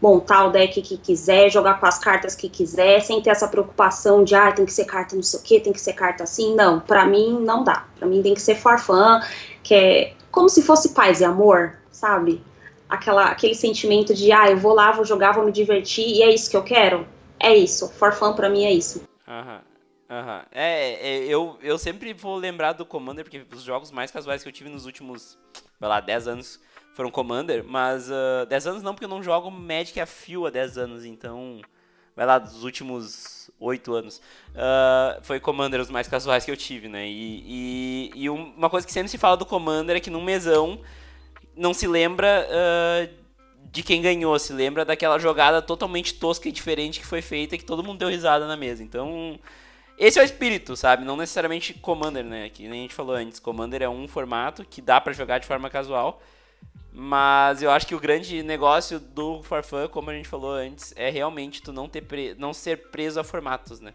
montar 0.00 0.46
o 0.46 0.50
deck 0.50 0.80
que 0.82 0.96
quiser, 0.96 1.50
jogar 1.50 1.80
com 1.80 1.86
as 1.86 1.98
cartas 1.98 2.34
que 2.34 2.48
quiser, 2.48 3.00
sem 3.00 3.20
ter 3.20 3.30
essa 3.30 3.48
preocupação 3.48 4.24
de, 4.24 4.34
ah, 4.34 4.52
tem 4.52 4.64
que 4.64 4.72
ser 4.72 4.84
carta 4.84 5.14
não 5.14 5.22
sei 5.22 5.40
o 5.40 5.42
que, 5.42 5.60
tem 5.60 5.72
que 5.72 5.80
ser 5.80 5.92
carta 5.92 6.24
assim. 6.24 6.54
Não, 6.54 6.80
para 6.80 7.04
mim 7.06 7.38
não 7.40 7.62
dá. 7.64 7.84
Para 7.98 8.08
mim 8.08 8.22
tem 8.22 8.34
que 8.34 8.42
ser 8.42 8.54
for 8.54 8.78
fun, 8.78 9.20
que 9.62 9.74
é 9.74 10.12
como 10.30 10.48
se 10.48 10.62
fosse 10.62 10.90
paz 10.90 11.20
e 11.20 11.24
amor, 11.24 11.74
sabe? 11.90 12.42
aquela, 12.88 13.26
aquele 13.26 13.54
sentimento 13.54 14.14
de, 14.14 14.32
ah, 14.32 14.50
eu 14.50 14.56
vou 14.56 14.72
lá, 14.72 14.92
vou 14.92 15.04
jogar, 15.04 15.32
vou 15.32 15.44
me 15.44 15.52
divertir 15.52 16.06
e 16.06 16.22
é 16.22 16.32
isso 16.32 16.50
que 16.50 16.56
eu 16.56 16.62
quero? 16.62 17.06
É 17.38 17.54
isso. 17.54 17.88
For 17.90 18.12
fun 18.12 18.32
pra 18.32 18.48
mim 18.48 18.64
é 18.64 18.72
isso. 18.72 19.02
Aham. 19.26 19.60
Aham. 20.10 20.42
É, 20.50 20.94
é, 20.94 21.24
eu, 21.26 21.58
eu 21.62 21.76
sempre 21.76 22.14
vou 22.14 22.36
lembrar 22.36 22.72
do 22.72 22.86
Commander, 22.86 23.24
porque 23.24 23.44
os 23.54 23.62
jogos 23.62 23.90
mais 23.90 24.10
casuais 24.10 24.42
que 24.42 24.48
eu 24.48 24.52
tive 24.52 24.70
nos 24.70 24.86
últimos, 24.86 25.38
vai 25.78 25.88
lá, 25.88 26.00
10 26.00 26.28
anos 26.28 26.60
foram 26.94 27.10
Commander, 27.10 27.62
mas 27.62 28.08
uh, 28.08 28.42
ah, 28.42 28.44
10 28.46 28.66
anos 28.66 28.82
não, 28.82 28.94
porque 28.94 29.04
eu 29.04 29.08
não 29.08 29.22
jogo 29.22 29.50
Magic 29.50 30.00
a 30.00 30.06
fio 30.06 30.46
há 30.46 30.50
10 30.50 30.78
anos, 30.78 31.04
então, 31.04 31.60
vai 32.16 32.24
lá, 32.24 32.38
dos 32.38 32.64
últimos 32.64 33.50
8 33.60 33.94
anos, 33.94 34.16
uh, 34.54 35.22
foi 35.22 35.38
Commander 35.38 35.80
os 35.80 35.90
mais 35.90 36.08
casuais 36.08 36.44
que 36.44 36.50
eu 36.50 36.56
tive, 36.56 36.88
né, 36.88 37.06
e, 37.06 38.10
e, 38.16 38.22
e, 38.24 38.30
uma 38.30 38.70
coisa 38.70 38.86
que 38.86 38.92
sempre 38.92 39.10
se 39.10 39.18
fala 39.18 39.36
do 39.36 39.46
Commander 39.46 39.96
é 39.96 40.00
que 40.00 40.10
num 40.10 40.24
mesão 40.24 40.80
não 41.54 41.72
se 41.74 41.86
lembra 41.86 42.48
uh, 42.48 43.14
de 43.70 43.82
quem 43.82 44.00
ganhou, 44.00 44.36
se 44.38 44.52
lembra 44.52 44.84
daquela 44.84 45.18
jogada 45.18 45.60
totalmente 45.60 46.14
tosca 46.14 46.48
e 46.48 46.52
diferente 46.52 46.98
que 46.98 47.06
foi 47.06 47.20
feita 47.20 47.54
e 47.54 47.58
que 47.58 47.64
todo 47.64 47.84
mundo 47.84 47.98
deu 47.98 48.08
risada 48.08 48.46
na 48.46 48.56
mesa. 48.56 48.82
Então, 48.82 49.38
esse 49.98 50.18
é 50.18 50.22
o 50.22 50.24
espírito, 50.24 50.76
sabe? 50.76 51.04
Não 51.04 51.16
necessariamente 51.16 51.74
Commander, 51.74 52.24
né? 52.24 52.48
Que 52.48 52.68
nem 52.68 52.80
a 52.80 52.82
gente 52.82 52.94
falou 52.94 53.16
antes. 53.16 53.40
Commander 53.40 53.82
é 53.82 53.88
um 53.88 54.06
formato 54.06 54.64
que 54.64 54.80
dá 54.80 55.00
para 55.00 55.12
jogar 55.12 55.38
de 55.38 55.46
forma 55.46 55.68
casual. 55.68 56.22
Mas 56.92 57.62
eu 57.62 57.70
acho 57.70 57.86
que 57.86 57.94
o 57.94 58.00
grande 58.00 58.42
negócio 58.42 58.98
do 58.98 59.42
Farfan, 59.42 59.88
como 59.88 60.10
a 60.10 60.14
gente 60.14 60.28
falou 60.28 60.52
antes, 60.52 60.94
é 60.96 61.10
realmente 61.10 61.62
tu 61.62 61.72
não, 61.72 61.88
ter 61.88 62.02
pre... 62.02 62.34
não 62.38 62.52
ser 62.52 62.90
preso 62.90 63.20
a 63.20 63.24
formatos, 63.24 63.80
né? 63.80 63.92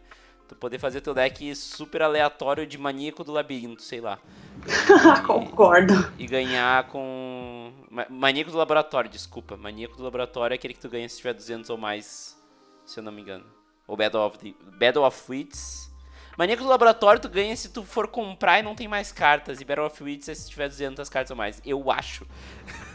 Tu 0.47 0.55
poder 0.55 0.77
fazer 0.77 1.01
teu 1.01 1.13
deck 1.13 1.55
super 1.55 2.01
aleatório 2.01 2.67
de 2.67 2.77
maníaco 2.77 3.23
do 3.23 3.31
labirinto, 3.31 3.81
sei 3.81 4.01
lá. 4.01 4.19
E, 4.63 5.21
Concordo. 5.25 5.93
E 6.19 6.27
ganhar 6.27 6.87
com. 6.87 7.71
Maníaco 8.09 8.51
do 8.51 8.57
laboratório, 8.57 9.09
desculpa. 9.09 9.57
Maníaco 9.57 9.95
do 9.95 10.03
laboratório 10.03 10.53
é 10.53 10.55
aquele 10.55 10.73
que 10.73 10.79
tu 10.79 10.89
ganha 10.89 11.07
se 11.07 11.17
tiver 11.17 11.33
200 11.33 11.69
ou 11.69 11.77
mais, 11.77 12.37
se 12.85 12.99
eu 12.99 13.03
não 13.03 13.11
me 13.11 13.21
engano. 13.21 13.45
Ou 13.87 13.97
Battle 13.97 14.21
of, 14.21 14.37
the... 14.37 14.53
Battle 14.77 15.05
of 15.05 15.23
Wits. 15.29 15.92
Maníaco 16.37 16.63
do 16.63 16.69
laboratório 16.69 17.21
tu 17.21 17.29
ganha 17.29 17.55
se 17.55 17.69
tu 17.69 17.83
for 17.83 18.07
comprar 18.07 18.59
e 18.59 18.63
não 18.63 18.75
tem 18.75 18.87
mais 18.87 19.11
cartas. 19.11 19.61
E 19.61 19.65
Battle 19.65 19.85
of 19.85 20.03
Wits 20.03 20.29
é 20.29 20.35
se 20.35 20.49
tiver 20.49 20.67
200 20.67 21.07
cartas 21.09 21.31
ou 21.31 21.37
mais. 21.37 21.61
Eu 21.65 21.91
acho. 21.91 22.25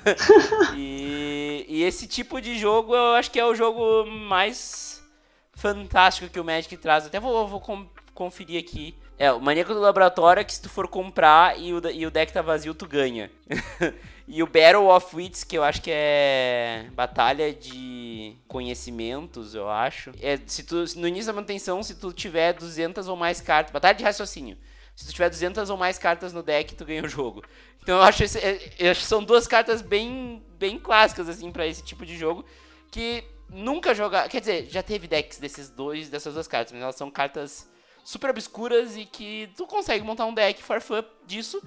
e, 0.77 1.65
e 1.69 1.83
esse 1.85 2.07
tipo 2.07 2.41
de 2.41 2.59
jogo 2.59 2.95
eu 2.95 3.15
acho 3.15 3.31
que 3.31 3.39
é 3.39 3.45
o 3.45 3.55
jogo 3.55 4.07
mais 4.07 5.03
fantástico 5.55 6.29
que 6.29 6.41
o 6.41 6.45
Magic 6.45 6.77
traz. 6.77 7.07
Até 7.07 7.21
vou, 7.21 7.47
vou 7.47 7.63
conferir 8.15 8.61
aqui. 8.61 8.97
É, 9.19 9.33
o 9.33 9.41
Maníaco 9.41 9.75
do 9.75 9.81
Laboratório 9.81 10.41
é 10.41 10.45
que 10.45 10.53
se 10.53 10.63
tu 10.63 10.69
for 10.69 10.87
comprar 10.87 11.59
e 11.59 11.75
o, 11.75 11.91
e 11.91 12.07
o 12.07 12.11
deck 12.11 12.33
tá 12.33 12.41
vazio, 12.41 12.75
tu 12.75 12.87
ganha. 12.87 13.31
e 14.31 14.43
o 14.43 14.47
Battle 14.47 14.87
of 14.89 15.17
Wits, 15.17 15.43
que 15.43 15.57
eu 15.57 15.65
acho 15.65 15.81
que 15.81 15.91
é 15.91 16.87
batalha 16.93 17.51
de 17.51 18.37
conhecimentos, 18.47 19.55
eu 19.55 19.71
acho. 19.71 20.13
É, 20.21 20.39
se 20.47 20.63
tu, 20.65 20.85
no 20.97 21.09
início 21.09 21.29
da 21.29 21.33
manutenção, 21.33 21.83
se 21.83 21.95
tu 21.95 22.13
tiver 22.13 22.53
200 22.53 23.09
ou 23.09 23.17
mais 23.17 23.41
cartas, 23.41 23.73
batalha 23.73 23.97
de 23.97 24.05
raciocínio. 24.05 24.59
Se 24.95 25.07
tu 25.07 25.13
tiver 25.13 25.31
200 25.31 25.71
ou 25.71 25.79
mais 25.79 25.97
cartas 25.97 26.35
no 26.35 26.43
deck, 26.43 26.75
tu 26.75 26.85
ganha 26.85 27.03
o 27.03 27.09
jogo. 27.09 27.43
Então 27.83 27.97
eu 27.97 28.03
acho, 28.03 28.23
esse, 28.23 28.39
é, 28.39 28.71
eu 28.79 28.91
acho 28.91 29.01
que 29.01 29.07
são 29.07 29.25
duas 29.25 29.47
cartas 29.47 29.81
bem, 29.81 30.45
bem 30.59 30.79
clássicas, 30.79 31.27
assim, 31.27 31.51
para 31.51 31.67
esse 31.67 31.83
tipo 31.83 32.05
de 32.05 32.15
jogo. 32.15 32.45
Que 32.91 33.25
nunca 33.49 33.95
jogar. 33.95 34.29
Quer 34.29 34.41
dizer, 34.41 34.67
já 34.69 34.83
teve 34.83 35.09
decks 35.09 35.39
desses 35.39 35.71
dois, 35.71 36.11
dessas 36.11 36.35
duas 36.35 36.47
cartas, 36.47 36.73
mas 36.75 36.83
elas 36.83 36.97
são 36.97 37.11
cartas 37.11 37.67
super 38.05 38.29
obscuras 38.29 38.95
e 38.95 39.07
que 39.07 39.51
tu 39.57 39.67
consegue 39.67 40.05
montar 40.05 40.27
um 40.27 40.35
deck 40.35 40.63
for 40.63 40.83
fun 40.83 41.03
disso. 41.27 41.63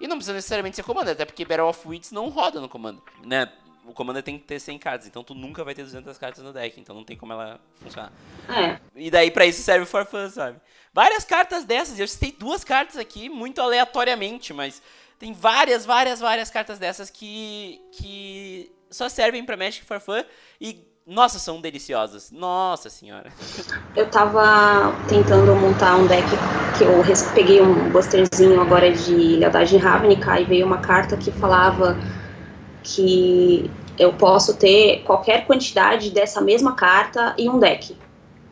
E 0.00 0.06
não 0.06 0.16
precisa 0.16 0.34
necessariamente 0.34 0.76
ser 0.76 0.82
comando, 0.82 1.08
até 1.08 1.24
porque 1.24 1.44
Battle 1.44 1.68
of 1.68 1.88
Wits 1.88 2.12
não 2.12 2.28
roda 2.28 2.60
no 2.60 2.68
comando, 2.68 3.02
né? 3.24 3.50
O 3.84 3.92
comando 3.92 4.22
tem 4.22 4.38
que 4.38 4.44
ter 4.44 4.60
100 4.60 4.78
cartas, 4.78 5.08
então 5.08 5.24
tu 5.24 5.34
nunca 5.34 5.64
vai 5.64 5.74
ter 5.74 5.82
200 5.82 6.16
cartas 6.18 6.44
no 6.44 6.52
deck, 6.52 6.78
então 6.78 6.94
não 6.94 7.04
tem 7.04 7.16
como 7.16 7.32
ela 7.32 7.58
funcionar. 7.80 8.12
É. 8.48 8.78
E 8.94 9.10
daí 9.10 9.30
pra 9.30 9.46
isso 9.46 9.62
serve 9.62 9.86
for 9.86 10.04
fun, 10.04 10.28
sabe? 10.28 10.60
Várias 10.92 11.24
cartas 11.24 11.64
dessas, 11.64 11.98
eu 11.98 12.06
citei 12.06 12.30
duas 12.30 12.62
cartas 12.64 12.96
aqui 12.96 13.28
muito 13.28 13.60
aleatoriamente, 13.60 14.52
mas 14.52 14.82
tem 15.18 15.32
várias, 15.32 15.84
várias, 15.84 16.20
várias 16.20 16.50
cartas 16.50 16.78
dessas 16.78 17.10
que, 17.10 17.80
que 17.92 18.70
só 18.90 19.08
servem 19.08 19.44
pra 19.44 19.56
Magic 19.56 19.84
for 19.84 20.00
Fun 20.00 20.22
e 20.60 20.87
nossa, 21.08 21.38
são 21.38 21.58
deliciosas. 21.58 22.30
Nossa 22.30 22.90
senhora. 22.90 23.32
Eu 23.96 24.10
tava 24.10 24.94
tentando 25.08 25.56
montar 25.56 25.96
um 25.96 26.06
deck 26.06 26.28
que 26.76 26.84
eu 26.84 27.02
peguei 27.34 27.62
um 27.62 27.88
boosterzinho 27.88 28.60
agora 28.60 28.92
de 28.92 29.14
Lealdade 29.36 29.78
Ravnica 29.78 30.38
e 30.38 30.44
veio 30.44 30.66
uma 30.66 30.78
carta 30.78 31.16
que 31.16 31.32
falava 31.32 31.98
que 32.82 33.70
eu 33.98 34.12
posso 34.12 34.58
ter 34.58 35.02
qualquer 35.04 35.46
quantidade 35.46 36.10
dessa 36.10 36.42
mesma 36.42 36.74
carta 36.74 37.34
em 37.38 37.48
um 37.48 37.58
deck. 37.58 37.96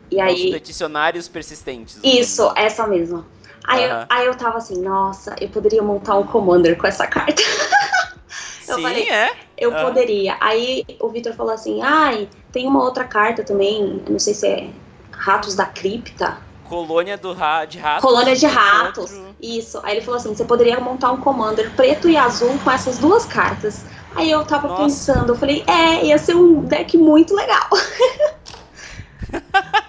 E 0.09 0.19
aí... 0.19 0.45
Os 0.45 0.51
peticionários 0.51 1.27
persistentes. 1.27 1.99
Isso, 2.03 2.51
essa 2.55 2.87
mesma. 2.87 3.23
Aí, 3.65 3.83
eu, 3.83 4.05
aí 4.09 4.25
eu 4.25 4.35
tava 4.35 4.57
assim, 4.57 4.81
nossa, 4.81 5.35
eu 5.39 5.49
poderia 5.49 5.83
montar 5.83 6.17
um 6.17 6.25
Commander 6.25 6.75
com 6.75 6.87
essa 6.87 7.05
carta. 7.05 7.39
eu 8.67 8.75
Sim, 8.77 8.81
falei, 8.81 9.09
é. 9.09 9.46
Eu 9.57 9.75
ah. 9.75 9.85
poderia. 9.85 10.37
Aí 10.39 10.85
o 10.99 11.09
Vitor 11.09 11.33
falou 11.33 11.53
assim, 11.53 11.81
ai, 11.81 12.29
tem 12.51 12.67
uma 12.67 12.83
outra 12.83 13.03
carta 13.03 13.43
também, 13.43 14.01
não 14.07 14.19
sei 14.19 14.33
se 14.33 14.47
é 14.47 14.69
Ratos 15.11 15.55
da 15.55 15.65
Cripta. 15.65 16.37
Colônia 16.65 17.17
do 17.17 17.33
ra 17.33 17.65
de 17.65 17.77
ratos. 17.79 18.01
Colônia 18.01 18.35
de 18.35 18.45
ratos. 18.45 19.11
Outro. 19.13 19.35
Isso. 19.41 19.79
Aí 19.83 19.95
ele 19.95 20.01
falou 20.01 20.19
assim: 20.19 20.35
você 20.35 20.43
poderia 20.43 20.79
montar 20.79 21.11
um 21.11 21.21
commander 21.21 21.71
preto 21.75 22.09
e 22.09 22.17
azul 22.17 22.59
com 22.61 22.69
essas 22.69 22.97
duas 22.97 23.25
cartas. 23.25 23.85
Aí 24.15 24.29
eu 24.29 24.43
tava 24.45 24.67
Nossa. 24.67 24.83
pensando, 24.83 25.33
eu 25.33 25.37
falei, 25.37 25.63
é, 25.67 26.05
ia 26.05 26.17
ser 26.17 26.35
um 26.35 26.61
deck 26.61 26.97
muito 26.97 27.35
legal. 27.35 27.69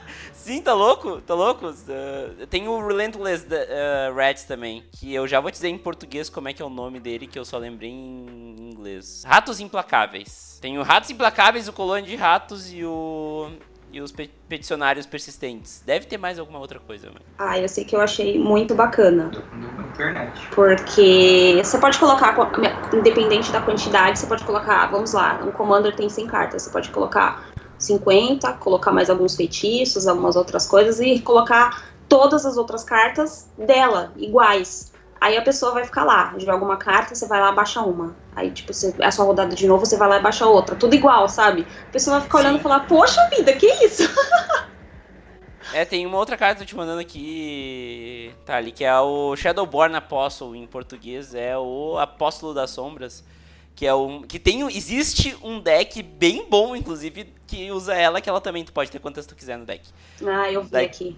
Sim, 0.48 0.62
tá 0.62 0.72
louco? 0.72 1.20
Tá 1.20 1.34
louco? 1.34 1.66
Uh, 1.68 2.46
tem 2.46 2.68
o 2.68 2.86
Relentless 2.86 3.44
uh, 3.44 4.16
Rats 4.16 4.44
também, 4.44 4.82
que 4.92 5.12
eu 5.14 5.28
já 5.28 5.40
vou 5.40 5.50
dizer 5.50 5.68
em 5.68 5.76
português 5.76 6.30
como 6.30 6.48
é 6.48 6.54
que 6.54 6.62
é 6.62 6.64
o 6.64 6.70
nome 6.70 6.98
dele, 6.98 7.26
que 7.26 7.38
eu 7.38 7.44
só 7.44 7.58
lembrei 7.58 7.90
em 7.90 8.56
inglês. 8.58 9.24
Ratos 9.26 9.60
Implacáveis. 9.60 10.58
Tem 10.58 10.78
o 10.78 10.82
Ratos 10.82 11.10
Implacáveis, 11.10 11.68
o 11.68 11.72
Colônia 11.74 12.08
de 12.08 12.16
Ratos 12.16 12.72
e 12.72 12.82
o 12.82 13.50
e 13.92 14.00
os 14.00 14.10
pe 14.10 14.30
peticionários 14.48 15.04
persistentes. 15.04 15.82
Deve 15.84 16.06
ter 16.06 16.16
mais 16.16 16.38
alguma 16.38 16.58
outra 16.58 16.78
coisa, 16.78 17.08
mano. 17.08 17.20
Ah, 17.38 17.58
eu 17.58 17.68
sei 17.68 17.84
que 17.84 17.94
eu 17.94 18.00
achei 18.00 18.38
muito 18.38 18.74
bacana. 18.74 19.30
Na 19.52 19.86
internet. 19.86 20.48
Porque 20.54 21.60
você 21.62 21.76
pode 21.76 21.98
colocar, 21.98 22.34
independente 22.94 23.52
da 23.52 23.60
quantidade, 23.60 24.18
você 24.18 24.26
pode 24.26 24.44
colocar, 24.44 24.86
vamos 24.86 25.12
lá, 25.12 25.40
um 25.44 25.52
commander 25.52 25.94
tem 25.94 26.08
100 26.08 26.26
cartas, 26.26 26.62
você 26.62 26.70
pode 26.70 26.88
colocar 26.88 27.46
50, 27.78 28.52
colocar 28.54 28.90
mais 28.90 29.08
alguns 29.08 29.36
feitiços, 29.36 30.06
algumas 30.06 30.36
outras 30.36 30.66
coisas 30.66 31.00
e 31.00 31.20
colocar 31.20 31.88
todas 32.08 32.44
as 32.44 32.56
outras 32.56 32.82
cartas 32.82 33.48
dela, 33.56 34.12
iguais. 34.16 34.92
Aí 35.20 35.36
a 35.36 35.42
pessoa 35.42 35.72
vai 35.72 35.84
ficar 35.84 36.04
lá, 36.04 36.34
joga 36.38 36.64
uma 36.64 36.76
carta, 36.76 37.14
você 37.14 37.26
vai 37.26 37.40
lá 37.40 37.50
baixa 37.50 37.80
uma. 37.80 38.14
Aí, 38.36 38.50
tipo, 38.50 38.72
você, 38.72 38.94
é 38.98 39.06
a 39.06 39.10
sua 39.10 39.24
rodada 39.24 39.54
de 39.54 39.66
novo, 39.66 39.84
você 39.84 39.96
vai 39.96 40.08
lá 40.08 40.18
e 40.18 40.22
baixa 40.22 40.46
outra. 40.46 40.76
Tudo 40.76 40.94
igual, 40.94 41.28
sabe? 41.28 41.66
A 41.88 41.92
pessoa 41.92 42.18
vai 42.18 42.26
ficar 42.26 42.38
olhando 42.38 42.58
e 42.58 42.62
falar, 42.62 42.86
poxa 42.86 43.20
vida, 43.30 43.52
que 43.52 43.66
isso? 43.84 44.08
É, 45.72 45.84
tem 45.84 46.06
uma 46.06 46.16
outra 46.16 46.34
carta 46.34 46.56
que 46.56 46.62
eu 46.62 46.66
tô 46.66 46.70
te 46.70 46.76
mandando 46.76 47.00
aqui, 47.00 48.32
tá 48.46 48.56
ali, 48.56 48.72
que 48.72 48.84
é 48.84 49.00
o 49.00 49.36
Shadowborn 49.36 49.94
Apostle 49.96 50.56
em 50.56 50.66
português, 50.66 51.34
é 51.34 51.58
o 51.58 51.98
Apóstolo 51.98 52.54
das 52.54 52.70
Sombras, 52.70 53.22
que 53.78 53.86
é 53.86 53.94
um 53.94 54.22
que 54.22 54.40
tem 54.40 54.66
existe 54.76 55.38
um 55.40 55.60
deck 55.60 56.02
bem 56.02 56.44
bom 56.50 56.74
inclusive 56.74 57.32
que 57.46 57.70
usa 57.70 57.94
ela 57.94 58.20
que 58.20 58.28
ela 58.28 58.40
também 58.40 58.64
tu 58.64 58.72
pode 58.72 58.90
ter 58.90 58.98
quantas 58.98 59.24
tu 59.24 59.36
quiser 59.36 59.56
no 59.56 59.64
deck. 59.64 59.88
Ah, 60.26 60.50
eu 60.50 60.64
vi 60.64 60.70
daí, 60.70 60.86
aqui. 60.86 61.16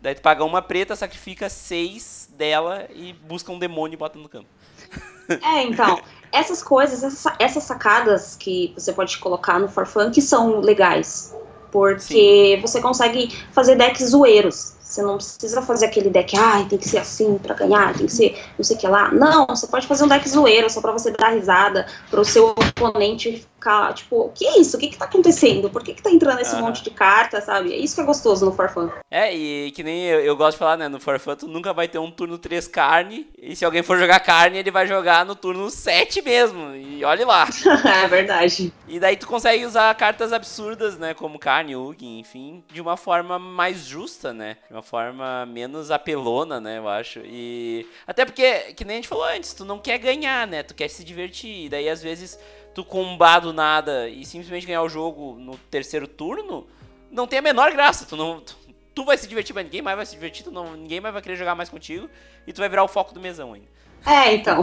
Daí 0.00 0.12
tu 0.12 0.20
paga 0.20 0.42
uma 0.44 0.60
preta, 0.60 0.96
sacrifica 0.96 1.48
seis 1.48 2.28
dela 2.36 2.88
e 2.92 3.12
busca 3.12 3.52
um 3.52 3.58
demônio 3.58 3.94
e 3.94 3.96
bota 3.96 4.18
no 4.18 4.28
campo. 4.28 4.48
É, 5.40 5.62
então, 5.62 6.02
essas 6.32 6.62
coisas, 6.62 7.04
essas, 7.04 7.32
essas 7.38 7.62
sacadas 7.62 8.36
que 8.36 8.74
você 8.76 8.92
pode 8.92 9.16
colocar 9.18 9.58
no 9.58 9.68
Farfan 9.68 10.10
que 10.10 10.20
são 10.20 10.60
legais. 10.60 11.34
Porque 11.70 12.56
Sim. 12.56 12.60
você 12.60 12.82
consegue 12.82 13.34
fazer 13.52 13.76
decks 13.76 14.10
zoeiros. 14.10 14.74
Você 14.92 15.00
não 15.00 15.16
precisa 15.16 15.62
fazer 15.62 15.86
aquele 15.86 16.10
deck, 16.10 16.36
ah, 16.36 16.66
tem 16.68 16.78
que 16.78 16.86
ser 16.86 16.98
assim 16.98 17.38
para 17.38 17.54
ganhar, 17.54 17.96
tem 17.96 18.04
que 18.04 18.12
ser 18.12 18.38
não 18.58 18.62
sei 18.62 18.76
o 18.76 18.78
que 18.78 18.86
lá. 18.86 19.10
Não, 19.10 19.46
você 19.46 19.66
pode 19.66 19.86
fazer 19.86 20.04
um 20.04 20.08
deck 20.08 20.28
zoeiro 20.28 20.68
só 20.68 20.82
para 20.82 20.92
você 20.92 21.10
dar 21.12 21.30
risada, 21.30 21.86
para 22.10 22.20
o 22.20 22.24
seu 22.24 22.48
oponente 22.50 23.48
ficar, 23.62 23.94
tipo, 23.94 24.26
o 24.26 24.28
que 24.30 24.46
é 24.46 24.60
isso? 24.60 24.76
O 24.76 24.80
que 24.80 24.88
que 24.88 24.98
tá 24.98 25.06
acontecendo? 25.06 25.70
Por 25.70 25.82
que 25.82 25.94
que 25.94 26.02
tá 26.02 26.10
entrando 26.10 26.40
esse 26.40 26.54
uhum. 26.54 26.62
monte 26.62 26.82
de 26.82 26.90
carta, 26.90 27.40
sabe? 27.40 27.72
É 27.72 27.76
isso 27.76 27.94
que 27.94 28.00
é 28.00 28.04
gostoso 28.04 28.44
no 28.44 28.52
Farfan. 28.52 28.90
É, 29.10 29.34
e 29.34 29.70
que 29.70 29.82
nem 29.82 30.04
eu, 30.04 30.20
eu, 30.20 30.36
gosto 30.36 30.52
de 30.52 30.58
falar, 30.58 30.76
né, 30.76 30.88
no 30.88 31.00
Farfan 31.00 31.36
tu 31.36 31.48
nunca 31.48 31.72
vai 31.72 31.88
ter 31.88 31.98
um 31.98 32.10
turno 32.10 32.36
3 32.36 32.68
carne, 32.68 33.26
e 33.40 33.56
se 33.56 33.64
alguém 33.64 33.82
for 33.82 33.98
jogar 33.98 34.20
carne, 34.20 34.58
ele 34.58 34.70
vai 34.70 34.86
jogar 34.86 35.24
no 35.24 35.34
turno 35.34 35.70
7 35.70 36.20
mesmo, 36.22 36.74
e 36.74 37.04
olhe 37.04 37.24
lá. 37.24 37.48
é 38.04 38.08
verdade. 38.08 38.72
E 38.86 39.00
daí 39.00 39.16
tu 39.16 39.26
consegue 39.26 39.64
usar 39.64 39.94
cartas 39.94 40.32
absurdas, 40.32 40.98
né, 40.98 41.14
como 41.14 41.38
carne, 41.38 41.74
Ugin, 41.74 42.18
enfim, 42.18 42.62
de 42.70 42.80
uma 42.80 42.96
forma 42.96 43.38
mais 43.38 43.84
justa, 43.84 44.32
né, 44.32 44.56
de 44.68 44.74
uma 44.74 44.82
uma 44.82 44.84
forma 44.84 45.46
menos 45.46 45.90
apelona, 45.90 46.60
né, 46.60 46.78
eu 46.78 46.88
acho. 46.88 47.20
E 47.24 47.86
até 48.06 48.24
porque, 48.24 48.74
que 48.74 48.84
nem 48.84 48.96
a 48.96 48.98
gente 48.98 49.08
falou 49.08 49.24
antes, 49.24 49.54
tu 49.54 49.64
não 49.64 49.78
quer 49.78 49.98
ganhar, 49.98 50.46
né? 50.46 50.62
Tu 50.62 50.74
quer 50.74 50.88
se 50.88 51.04
divertir. 51.04 51.66
E 51.66 51.68
daí 51.68 51.88
às 51.88 52.02
vezes 52.02 52.38
tu 52.74 52.84
combar 52.84 53.40
do 53.40 53.52
nada 53.52 54.08
e 54.08 54.24
simplesmente 54.24 54.66
ganhar 54.66 54.82
o 54.82 54.88
jogo 54.88 55.36
no 55.38 55.56
terceiro 55.70 56.06
turno, 56.06 56.66
não 57.10 57.26
tem 57.26 57.38
a 57.38 57.42
menor 57.42 57.70
graça. 57.72 58.06
Tu 58.06 58.16
não 58.16 58.40
tu, 58.40 58.56
tu 58.94 59.04
vai 59.04 59.16
se 59.18 59.26
divertir, 59.26 59.54
mas 59.54 59.64
ninguém 59.64 59.82
mais 59.82 59.96
vai 59.96 60.06
se 60.06 60.12
divertir, 60.12 60.50
não, 60.50 60.76
ninguém 60.76 61.00
mais 61.00 61.12
vai 61.12 61.22
querer 61.22 61.36
jogar 61.36 61.54
mais 61.54 61.68
contigo 61.68 62.08
e 62.46 62.52
tu 62.52 62.58
vai 62.58 62.68
virar 62.68 62.84
o 62.84 62.88
foco 62.88 63.12
do 63.12 63.20
mesão 63.20 63.52
ainda. 63.52 63.68
É, 64.06 64.34
então. 64.34 64.60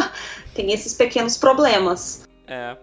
tem 0.54 0.72
esses 0.72 0.94
pequenos 0.94 1.36
problemas. 1.36 2.28
É. 2.46 2.76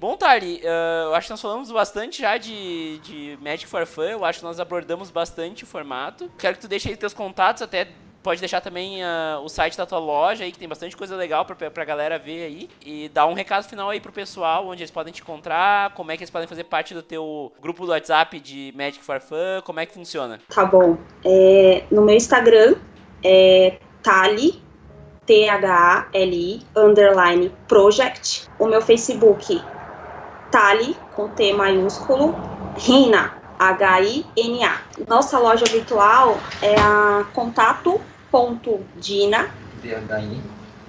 Bom, 0.00 0.16
Tari, 0.16 0.60
uh, 0.64 1.06
eu 1.06 1.14
acho 1.14 1.28
que 1.28 1.32
nós 1.32 1.40
falamos 1.40 1.70
bastante 1.70 2.22
já 2.22 2.36
de, 2.36 2.98
de 2.98 3.38
Magic 3.40 3.68
for 3.68 3.86
Fun, 3.86 4.02
eu 4.02 4.24
acho 4.24 4.40
que 4.40 4.44
nós 4.44 4.58
abordamos 4.58 5.10
bastante 5.10 5.62
o 5.62 5.66
formato. 5.66 6.28
Quero 6.38 6.56
que 6.56 6.62
tu 6.62 6.66
deixe 6.66 6.88
aí 6.88 6.96
teus 6.96 7.14
contatos, 7.14 7.62
até 7.62 7.88
pode 8.22 8.40
deixar 8.40 8.60
também 8.60 9.02
uh, 9.02 9.40
o 9.42 9.48
site 9.48 9.76
da 9.76 9.84
tua 9.84 9.98
loja 9.98 10.44
aí, 10.44 10.52
que 10.52 10.58
tem 10.58 10.68
bastante 10.68 10.96
coisa 10.96 11.16
legal 11.16 11.44
pra, 11.44 11.70
pra 11.70 11.84
galera 11.84 12.18
ver 12.18 12.44
aí. 12.44 12.70
E 12.84 13.08
dar 13.08 13.26
um 13.26 13.34
recado 13.34 13.64
final 13.64 13.90
aí 13.90 14.00
pro 14.00 14.12
pessoal, 14.12 14.66
onde 14.66 14.82
eles 14.82 14.90
podem 14.90 15.12
te 15.12 15.22
encontrar, 15.22 15.92
como 15.94 16.10
é 16.10 16.16
que 16.16 16.22
eles 16.22 16.30
podem 16.30 16.48
fazer 16.48 16.64
parte 16.64 16.94
do 16.94 17.02
teu 17.02 17.52
grupo 17.60 17.84
do 17.84 17.92
WhatsApp 17.92 18.38
de 18.40 18.72
Magic 18.76 19.04
for 19.04 19.20
Fun, 19.20 19.62
como 19.64 19.80
é 19.80 19.86
que 19.86 19.92
funciona? 19.92 20.40
Tá 20.48 20.64
bom. 20.64 20.96
É, 21.24 21.84
no 21.90 22.02
meu 22.02 22.14
Instagram 22.14 22.76
é 23.24 23.78
Tali, 24.02 24.62
T-H-A-L-I, 25.26 26.62
underline, 26.76 27.52
project. 27.68 28.48
O 28.58 28.66
meu 28.66 28.80
Facebook 28.80 29.62
Tali, 30.50 30.96
com 31.16 31.28
T 31.28 31.52
maiúsculo, 31.54 32.34
Rina, 32.76 33.34
H-I-N-A. 33.58 34.80
Nossa 35.08 35.38
loja 35.38 35.64
virtual 35.64 36.36
é 36.60 36.74
a 36.78 37.24
contato.dina, 38.32 39.50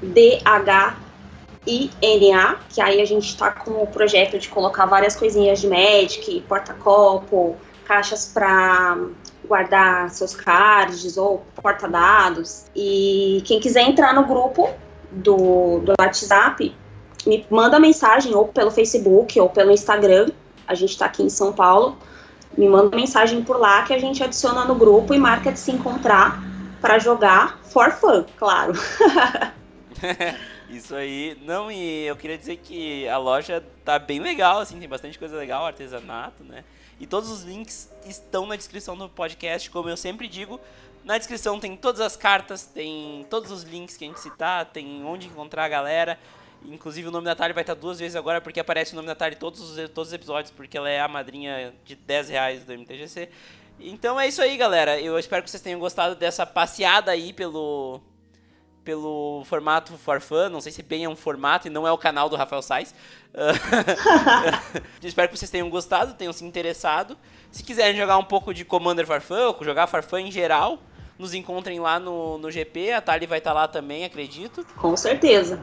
D-H-I-N-A, 0.01 0.95
que 2.69 2.81
aí 2.81 3.01
a 3.01 3.05
gente 3.05 3.27
está 3.27 3.51
com 3.51 3.83
o 3.83 3.87
projeto 3.87 4.39
de 4.39 4.47
colocar 4.47 4.85
várias 4.85 5.17
coisinhas 5.17 5.59
de 5.59 5.67
Magic, 5.67 6.41
porta-copo, 6.47 7.57
caixas 7.85 8.31
para 8.33 8.97
guardar 9.45 10.09
seus 10.09 10.33
cards 10.33 11.17
ou 11.17 11.45
porta-dados. 11.61 12.65
E 12.73 13.43
quem 13.45 13.59
quiser 13.59 13.81
entrar 13.81 14.13
no 14.13 14.25
grupo 14.25 14.69
do, 15.11 15.79
do 15.79 15.93
WhatsApp, 15.99 16.73
me 17.27 17.45
manda 17.49 17.77
mensagem 17.79 18.33
ou 18.33 18.47
pelo 18.47 18.71
Facebook 18.71 19.37
ou 19.39 19.49
pelo 19.49 19.71
Instagram. 19.71 20.29
A 20.65 20.75
gente 20.75 20.91
está 20.91 21.07
aqui 21.07 21.21
em 21.21 21.29
São 21.29 21.51
Paulo. 21.51 21.97
Me 22.57 22.69
manda 22.69 22.95
mensagem 22.95 23.43
por 23.43 23.59
lá 23.59 23.81
que 23.83 23.93
a 23.93 23.99
gente 23.99 24.23
adiciona 24.23 24.63
no 24.63 24.75
grupo 24.75 25.13
e 25.13 25.17
marca 25.17 25.51
de 25.51 25.59
se 25.59 25.71
encontrar 25.71 26.52
para 26.83 26.99
jogar 26.99 27.63
for 27.63 27.93
fun, 27.93 28.25
claro. 28.37 28.73
Isso 30.69 30.93
aí. 30.93 31.37
Não, 31.45 31.71
e 31.71 32.05
eu 32.05 32.17
queria 32.17 32.37
dizer 32.37 32.57
que 32.57 33.07
a 33.07 33.17
loja 33.17 33.63
tá 33.85 33.97
bem 33.97 34.19
legal, 34.19 34.59
assim, 34.59 34.77
tem 34.77 34.89
bastante 34.89 35.17
coisa 35.17 35.37
legal, 35.37 35.65
artesanato, 35.65 36.43
né? 36.43 36.65
E 36.99 37.07
todos 37.07 37.31
os 37.31 37.43
links 37.43 37.89
estão 38.05 38.45
na 38.45 38.57
descrição 38.57 38.97
do 38.97 39.07
podcast, 39.07 39.69
como 39.69 39.87
eu 39.87 39.95
sempre 39.95 40.27
digo. 40.27 40.59
Na 41.05 41.17
descrição 41.17 41.57
tem 41.57 41.77
todas 41.77 42.01
as 42.01 42.17
cartas, 42.17 42.65
tem 42.65 43.25
todos 43.29 43.49
os 43.49 43.63
links 43.63 43.95
que 43.95 44.03
a 44.03 44.07
gente 44.09 44.19
citar, 44.19 44.65
tem 44.65 45.05
onde 45.05 45.27
encontrar 45.27 45.63
a 45.63 45.69
galera. 45.69 46.19
Inclusive 46.65 47.07
o 47.07 47.11
nome 47.11 47.23
da 47.23 47.35
Thalia 47.35 47.53
vai 47.53 47.63
estar 47.63 47.75
duas 47.75 47.97
vezes 47.97 48.17
agora, 48.17 48.41
porque 48.41 48.59
aparece 48.59 48.91
o 48.91 48.97
nome 48.97 49.07
da 49.07 49.15
Thalia 49.15 49.37
em 49.37 49.39
todos 49.39 49.61
os, 49.61 49.89
todos 49.91 50.09
os 50.09 50.13
episódios, 50.13 50.51
porque 50.51 50.77
ela 50.77 50.89
é 50.89 50.99
a 50.99 51.07
madrinha 51.07 51.73
de 51.85 51.95
10 51.95 52.27
reais 52.27 52.65
do 52.65 52.73
MTGC. 52.73 53.29
Então 53.79 54.19
é 54.19 54.27
isso 54.27 54.41
aí, 54.41 54.55
galera. 54.57 54.99
Eu 54.99 55.17
espero 55.19 55.43
que 55.43 55.49
vocês 55.49 55.61
tenham 55.61 55.79
gostado 55.79 56.15
dessa 56.15 56.45
passeada 56.45 57.11
aí 57.11 57.33
pelo, 57.33 58.01
pelo 58.83 59.43
formato 59.45 59.97
For 59.97 60.21
Fun. 60.21 60.49
Não 60.49 60.61
sei 60.61 60.71
se 60.71 60.81
bem 60.81 61.03
é 61.03 61.09
um 61.09 61.15
formato 61.15 61.67
e 61.67 61.69
não 61.69 61.87
é 61.87 61.91
o 61.91 61.97
canal 61.97 62.29
do 62.29 62.35
Rafael 62.35 62.61
Sais. 62.61 62.93
espero 65.03 65.29
que 65.29 65.37
vocês 65.37 65.51
tenham 65.51 65.69
gostado, 65.69 66.13
tenham 66.13 66.33
se 66.33 66.45
interessado. 66.45 67.17
Se 67.51 67.63
quiserem 67.63 67.95
jogar 67.97 68.17
um 68.17 68.23
pouco 68.23 68.53
de 68.53 68.63
Commander 68.63 69.05
For 69.05 69.21
Fun, 69.21 69.35
ou 69.35 69.63
jogar 69.63 69.87
For 69.87 70.01
Fun 70.01 70.19
em 70.19 70.31
geral, 70.31 70.79
nos 71.19 71.33
encontrem 71.33 71.79
lá 71.79 71.99
no, 71.99 72.37
no 72.37 72.49
GP. 72.49 72.93
A 72.93 73.01
Thalia 73.01 73.27
vai 73.27 73.37
estar 73.39 73.53
lá 73.53 73.67
também, 73.67 74.05
acredito. 74.05 74.65
Com 74.77 74.95
certeza 74.95 75.59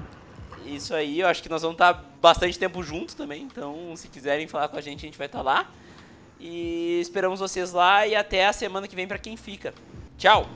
isso 0.64 0.94
aí, 0.94 1.20
eu 1.20 1.26
acho 1.26 1.42
que 1.42 1.48
nós 1.48 1.62
vamos 1.62 1.74
estar 1.74 1.92
bastante 2.20 2.58
tempo 2.58 2.82
juntos 2.82 3.14
também. 3.14 3.42
Então, 3.42 3.94
se 3.96 4.08
quiserem 4.08 4.46
falar 4.46 4.68
com 4.68 4.76
a 4.76 4.80
gente, 4.80 4.98
a 5.00 5.08
gente 5.08 5.18
vai 5.18 5.26
estar 5.26 5.42
lá. 5.42 5.66
E 6.40 7.00
esperamos 7.00 7.38
vocês 7.38 7.72
lá 7.72 8.06
e 8.06 8.16
até 8.16 8.46
a 8.46 8.52
semana 8.52 8.88
que 8.88 8.96
vem 8.96 9.06
para 9.06 9.18
quem 9.18 9.36
fica. 9.36 9.74
Tchau! 10.16 10.48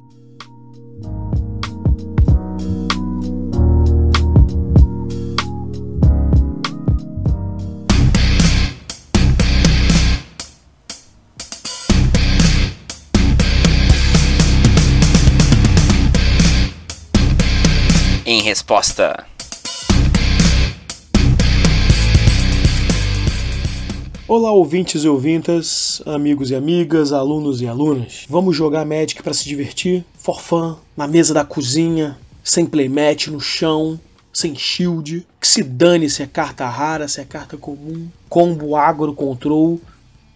Em 18.26 18.40
resposta 18.40 19.26
Olá, 24.26 24.50
ouvintes 24.50 25.04
e 25.04 25.08
ouvintas, 25.08 26.00
amigos 26.06 26.50
e 26.50 26.54
amigas, 26.54 27.12
alunos 27.12 27.60
e 27.60 27.66
alunas. 27.66 28.24
Vamos 28.26 28.56
jogar 28.56 28.86
Magic 28.86 29.22
para 29.22 29.34
se 29.34 29.46
divertir? 29.46 30.02
For 30.14 30.40
fun, 30.40 30.76
na 30.96 31.06
mesa 31.06 31.34
da 31.34 31.44
cozinha, 31.44 32.18
sem 32.42 32.64
playmat, 32.64 33.26
no 33.26 33.38
chão, 33.38 34.00
sem 34.32 34.54
shield. 34.54 35.26
Que 35.38 35.46
se 35.46 35.62
dane 35.62 36.08
se 36.08 36.22
é 36.22 36.26
carta 36.26 36.66
rara, 36.66 37.06
se 37.06 37.20
é 37.20 37.24
carta 37.26 37.58
comum. 37.58 38.08
Combo 38.26 38.74
agro 38.76 39.12
control, 39.12 39.78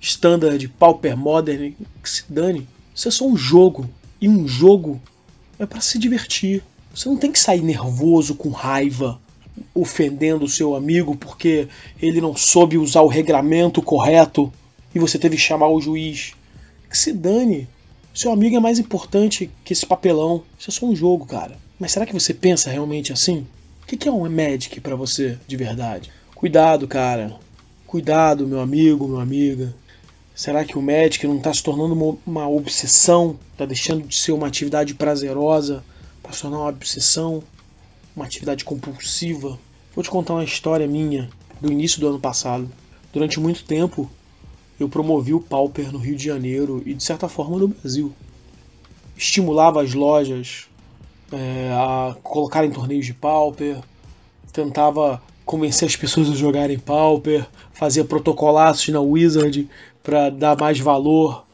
standard, 0.02 0.68
pauper 0.78 1.16
modern. 1.16 1.72
Que 2.02 2.10
se 2.10 2.24
dane. 2.28 2.68
Isso 2.94 3.08
é 3.08 3.10
só 3.10 3.26
um 3.26 3.38
jogo. 3.38 3.88
E 4.20 4.28
um 4.28 4.46
jogo 4.46 5.00
é 5.58 5.64
para 5.64 5.80
se 5.80 5.98
divertir. 5.98 6.62
Você 6.94 7.08
não 7.08 7.16
tem 7.16 7.32
que 7.32 7.40
sair 7.40 7.62
nervoso, 7.62 8.34
com 8.34 8.50
raiva, 8.50 9.18
ofendendo 9.74 10.44
o 10.44 10.48
seu 10.48 10.74
amigo 10.74 11.16
porque 11.16 11.68
ele 12.00 12.20
não 12.20 12.36
soube 12.36 12.78
usar 12.78 13.02
o 13.02 13.08
regramento 13.08 13.82
correto 13.82 14.52
e 14.94 14.98
você 14.98 15.18
teve 15.18 15.36
que 15.36 15.42
chamar 15.42 15.68
o 15.68 15.80
juiz. 15.80 16.34
Que 16.88 16.96
se 16.96 17.12
dane. 17.12 17.68
Seu 18.14 18.32
amigo 18.32 18.56
é 18.56 18.60
mais 18.60 18.78
importante 18.78 19.50
que 19.64 19.72
esse 19.72 19.86
papelão. 19.86 20.42
Isso 20.58 20.70
é 20.70 20.72
só 20.72 20.86
um 20.86 20.96
jogo, 20.96 21.26
cara. 21.26 21.56
Mas 21.78 21.92
será 21.92 22.06
que 22.06 22.12
você 22.12 22.34
pensa 22.34 22.70
realmente 22.70 23.12
assim? 23.12 23.46
O 23.82 23.86
que 23.86 24.08
é 24.08 24.12
um 24.12 24.28
Magic 24.28 24.80
para 24.80 24.96
você 24.96 25.38
de 25.46 25.56
verdade? 25.56 26.10
Cuidado, 26.34 26.88
cara. 26.88 27.36
Cuidado, 27.86 28.46
meu 28.46 28.60
amigo, 28.60 29.06
minha 29.06 29.22
amiga. 29.22 29.74
Será 30.34 30.64
que 30.64 30.78
o 30.78 30.82
Magic 30.82 31.26
não 31.26 31.38
está 31.38 31.52
se 31.52 31.62
tornando 31.62 32.20
uma, 32.26 32.48
obsessão? 32.48 33.38
Está 33.52 33.66
deixando 33.66 34.06
de 34.06 34.14
ser 34.14 34.32
uma 34.32 34.46
atividade 34.46 34.94
prazerosa 34.94 35.82
para 36.22 36.32
se 36.32 36.42
tornar 36.42 36.58
uma 36.58 36.68
obsessão? 36.68 37.42
Uma 38.18 38.24
atividade 38.24 38.64
compulsiva. 38.64 39.58
Vou 39.94 40.02
te 40.02 40.10
contar 40.10 40.34
uma 40.34 40.44
história 40.44 40.86
minha 40.88 41.30
do 41.60 41.70
início 41.70 42.00
do 42.00 42.08
ano 42.08 42.18
passado. 42.18 42.68
Durante 43.12 43.38
muito 43.38 43.64
tempo 43.64 44.10
eu 44.78 44.88
promovi 44.88 45.32
o 45.32 45.40
Pauper 45.40 45.92
no 45.92 45.98
Rio 45.98 46.16
de 46.16 46.24
Janeiro 46.24 46.82
e, 46.84 46.94
de 46.94 47.02
certa 47.02 47.28
forma, 47.28 47.58
no 47.58 47.68
Brasil. 47.68 48.12
Estimulava 49.16 49.82
as 49.82 49.94
lojas 49.94 50.66
é, 51.32 51.70
a 51.72 52.16
colocarem 52.22 52.70
torneios 52.70 53.06
de 53.06 53.14
Pauper, 53.14 53.78
tentava 54.52 55.22
convencer 55.44 55.88
as 55.88 55.96
pessoas 55.96 56.28
a 56.28 56.34
jogarem 56.34 56.78
Pauper, 56.78 57.46
fazia 57.72 58.04
protocolaços 58.04 58.88
na 58.88 59.00
Wizard 59.00 59.68
para 60.02 60.30
dar 60.30 60.56
mais 60.56 60.78
valor 60.78 61.44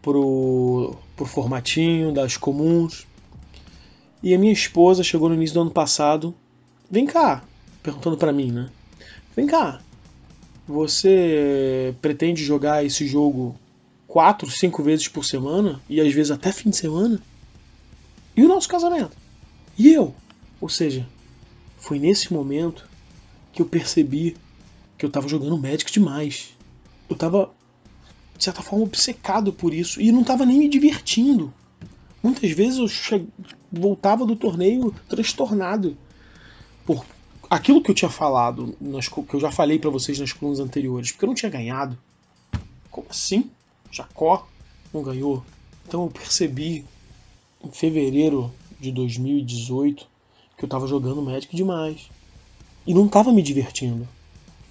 pro, 0.00 0.94
pro 1.16 1.26
formatinho 1.26 2.12
das 2.12 2.36
comuns. 2.36 3.06
E 4.22 4.34
a 4.34 4.38
minha 4.38 4.52
esposa 4.52 5.02
chegou 5.02 5.28
no 5.28 5.34
início 5.34 5.54
do 5.54 5.62
ano 5.62 5.70
passado, 5.70 6.34
vem 6.90 7.06
cá, 7.06 7.42
perguntando 7.82 8.16
para 8.16 8.32
mim, 8.32 8.52
né? 8.52 8.70
Vem 9.34 9.46
cá, 9.46 9.80
você 10.66 11.94
pretende 12.00 12.44
jogar 12.44 12.84
esse 12.84 13.06
jogo 13.06 13.56
quatro, 14.06 14.50
cinco 14.50 14.82
vezes 14.82 15.08
por 15.08 15.24
semana 15.24 15.80
e 15.88 16.00
às 16.00 16.12
vezes 16.12 16.30
até 16.30 16.52
fim 16.52 16.70
de 16.70 16.76
semana? 16.76 17.20
E 18.36 18.44
o 18.44 18.48
nosso 18.48 18.68
casamento? 18.68 19.16
E 19.76 19.92
eu? 19.92 20.14
Ou 20.60 20.68
seja, 20.68 21.06
foi 21.76 21.98
nesse 21.98 22.32
momento 22.32 22.88
que 23.52 23.60
eu 23.60 23.66
percebi 23.66 24.36
que 24.96 25.04
eu 25.04 25.10
tava 25.10 25.26
jogando 25.28 25.58
Magic 25.58 25.90
demais. 25.90 26.50
Eu 27.10 27.16
tava, 27.16 27.50
de 28.38 28.44
certa 28.44 28.62
forma, 28.62 28.84
obcecado 28.84 29.52
por 29.52 29.74
isso 29.74 30.00
e 30.00 30.12
não 30.12 30.22
tava 30.22 30.46
nem 30.46 30.58
me 30.58 30.68
divertindo. 30.68 31.52
Muitas 32.22 32.50
vezes 32.52 32.78
eu 32.78 32.88
che... 32.88 33.26
voltava 33.72 34.26
do 34.26 34.36
torneio 34.36 34.94
transtornado 35.08 35.96
por 36.84 37.04
aquilo 37.48 37.82
que 37.82 37.90
eu 37.90 37.94
tinha 37.94 38.10
falado, 38.10 38.76
nas, 38.80 39.08
que 39.08 39.34
eu 39.34 39.40
já 39.40 39.50
falei 39.50 39.78
para 39.78 39.90
vocês 39.90 40.18
nas 40.18 40.32
colunas 40.32 40.60
anteriores, 40.60 41.12
porque 41.12 41.24
eu 41.24 41.28
não 41.28 41.34
tinha 41.34 41.50
ganhado. 41.50 41.98
Como 42.90 43.06
assim? 43.08 43.50
Jacó 43.90 44.46
não 44.92 45.02
ganhou? 45.02 45.44
Então 45.86 46.04
eu 46.04 46.10
percebi 46.10 46.84
em 47.64 47.70
fevereiro 47.70 48.52
de 48.80 48.90
2018 48.90 50.06
que 50.56 50.64
eu 50.64 50.66
estava 50.66 50.86
jogando 50.86 51.22
Magic 51.22 51.54
demais 51.54 52.08
e 52.86 52.94
não 52.94 53.06
estava 53.06 53.32
me 53.32 53.42
divertindo. 53.42 54.08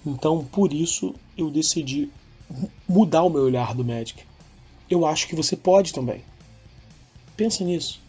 Então 0.04 0.44
por 0.44 0.72
isso 0.72 1.14
eu 1.36 1.50
decidi 1.50 2.10
mudar 2.88 3.22
o 3.22 3.30
meu 3.30 3.42
olhar 3.42 3.74
do 3.74 3.84
Magic. 3.84 4.24
Eu 4.90 5.06
acho 5.06 5.26
que 5.26 5.36
você 5.36 5.56
pode 5.56 5.92
também. 5.92 6.22
Pensa 7.36 7.64
nisso. 7.64 8.01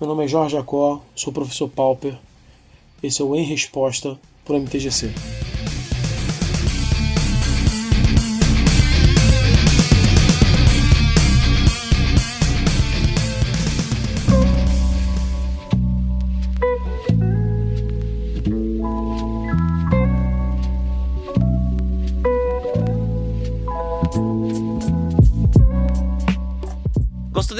Meu 0.00 0.08
nome 0.08 0.24
é 0.24 0.28
Jorge 0.28 0.56
Jacó, 0.56 1.02
sou 1.14 1.30
professor 1.30 1.68
Pauper 1.68 2.16
esse 3.02 3.22
é 3.22 3.24
o 3.24 3.34
Em 3.34 3.44
Resposta 3.44 4.18
para 4.44 4.56
o 4.56 4.60
MTGC. 4.60 5.10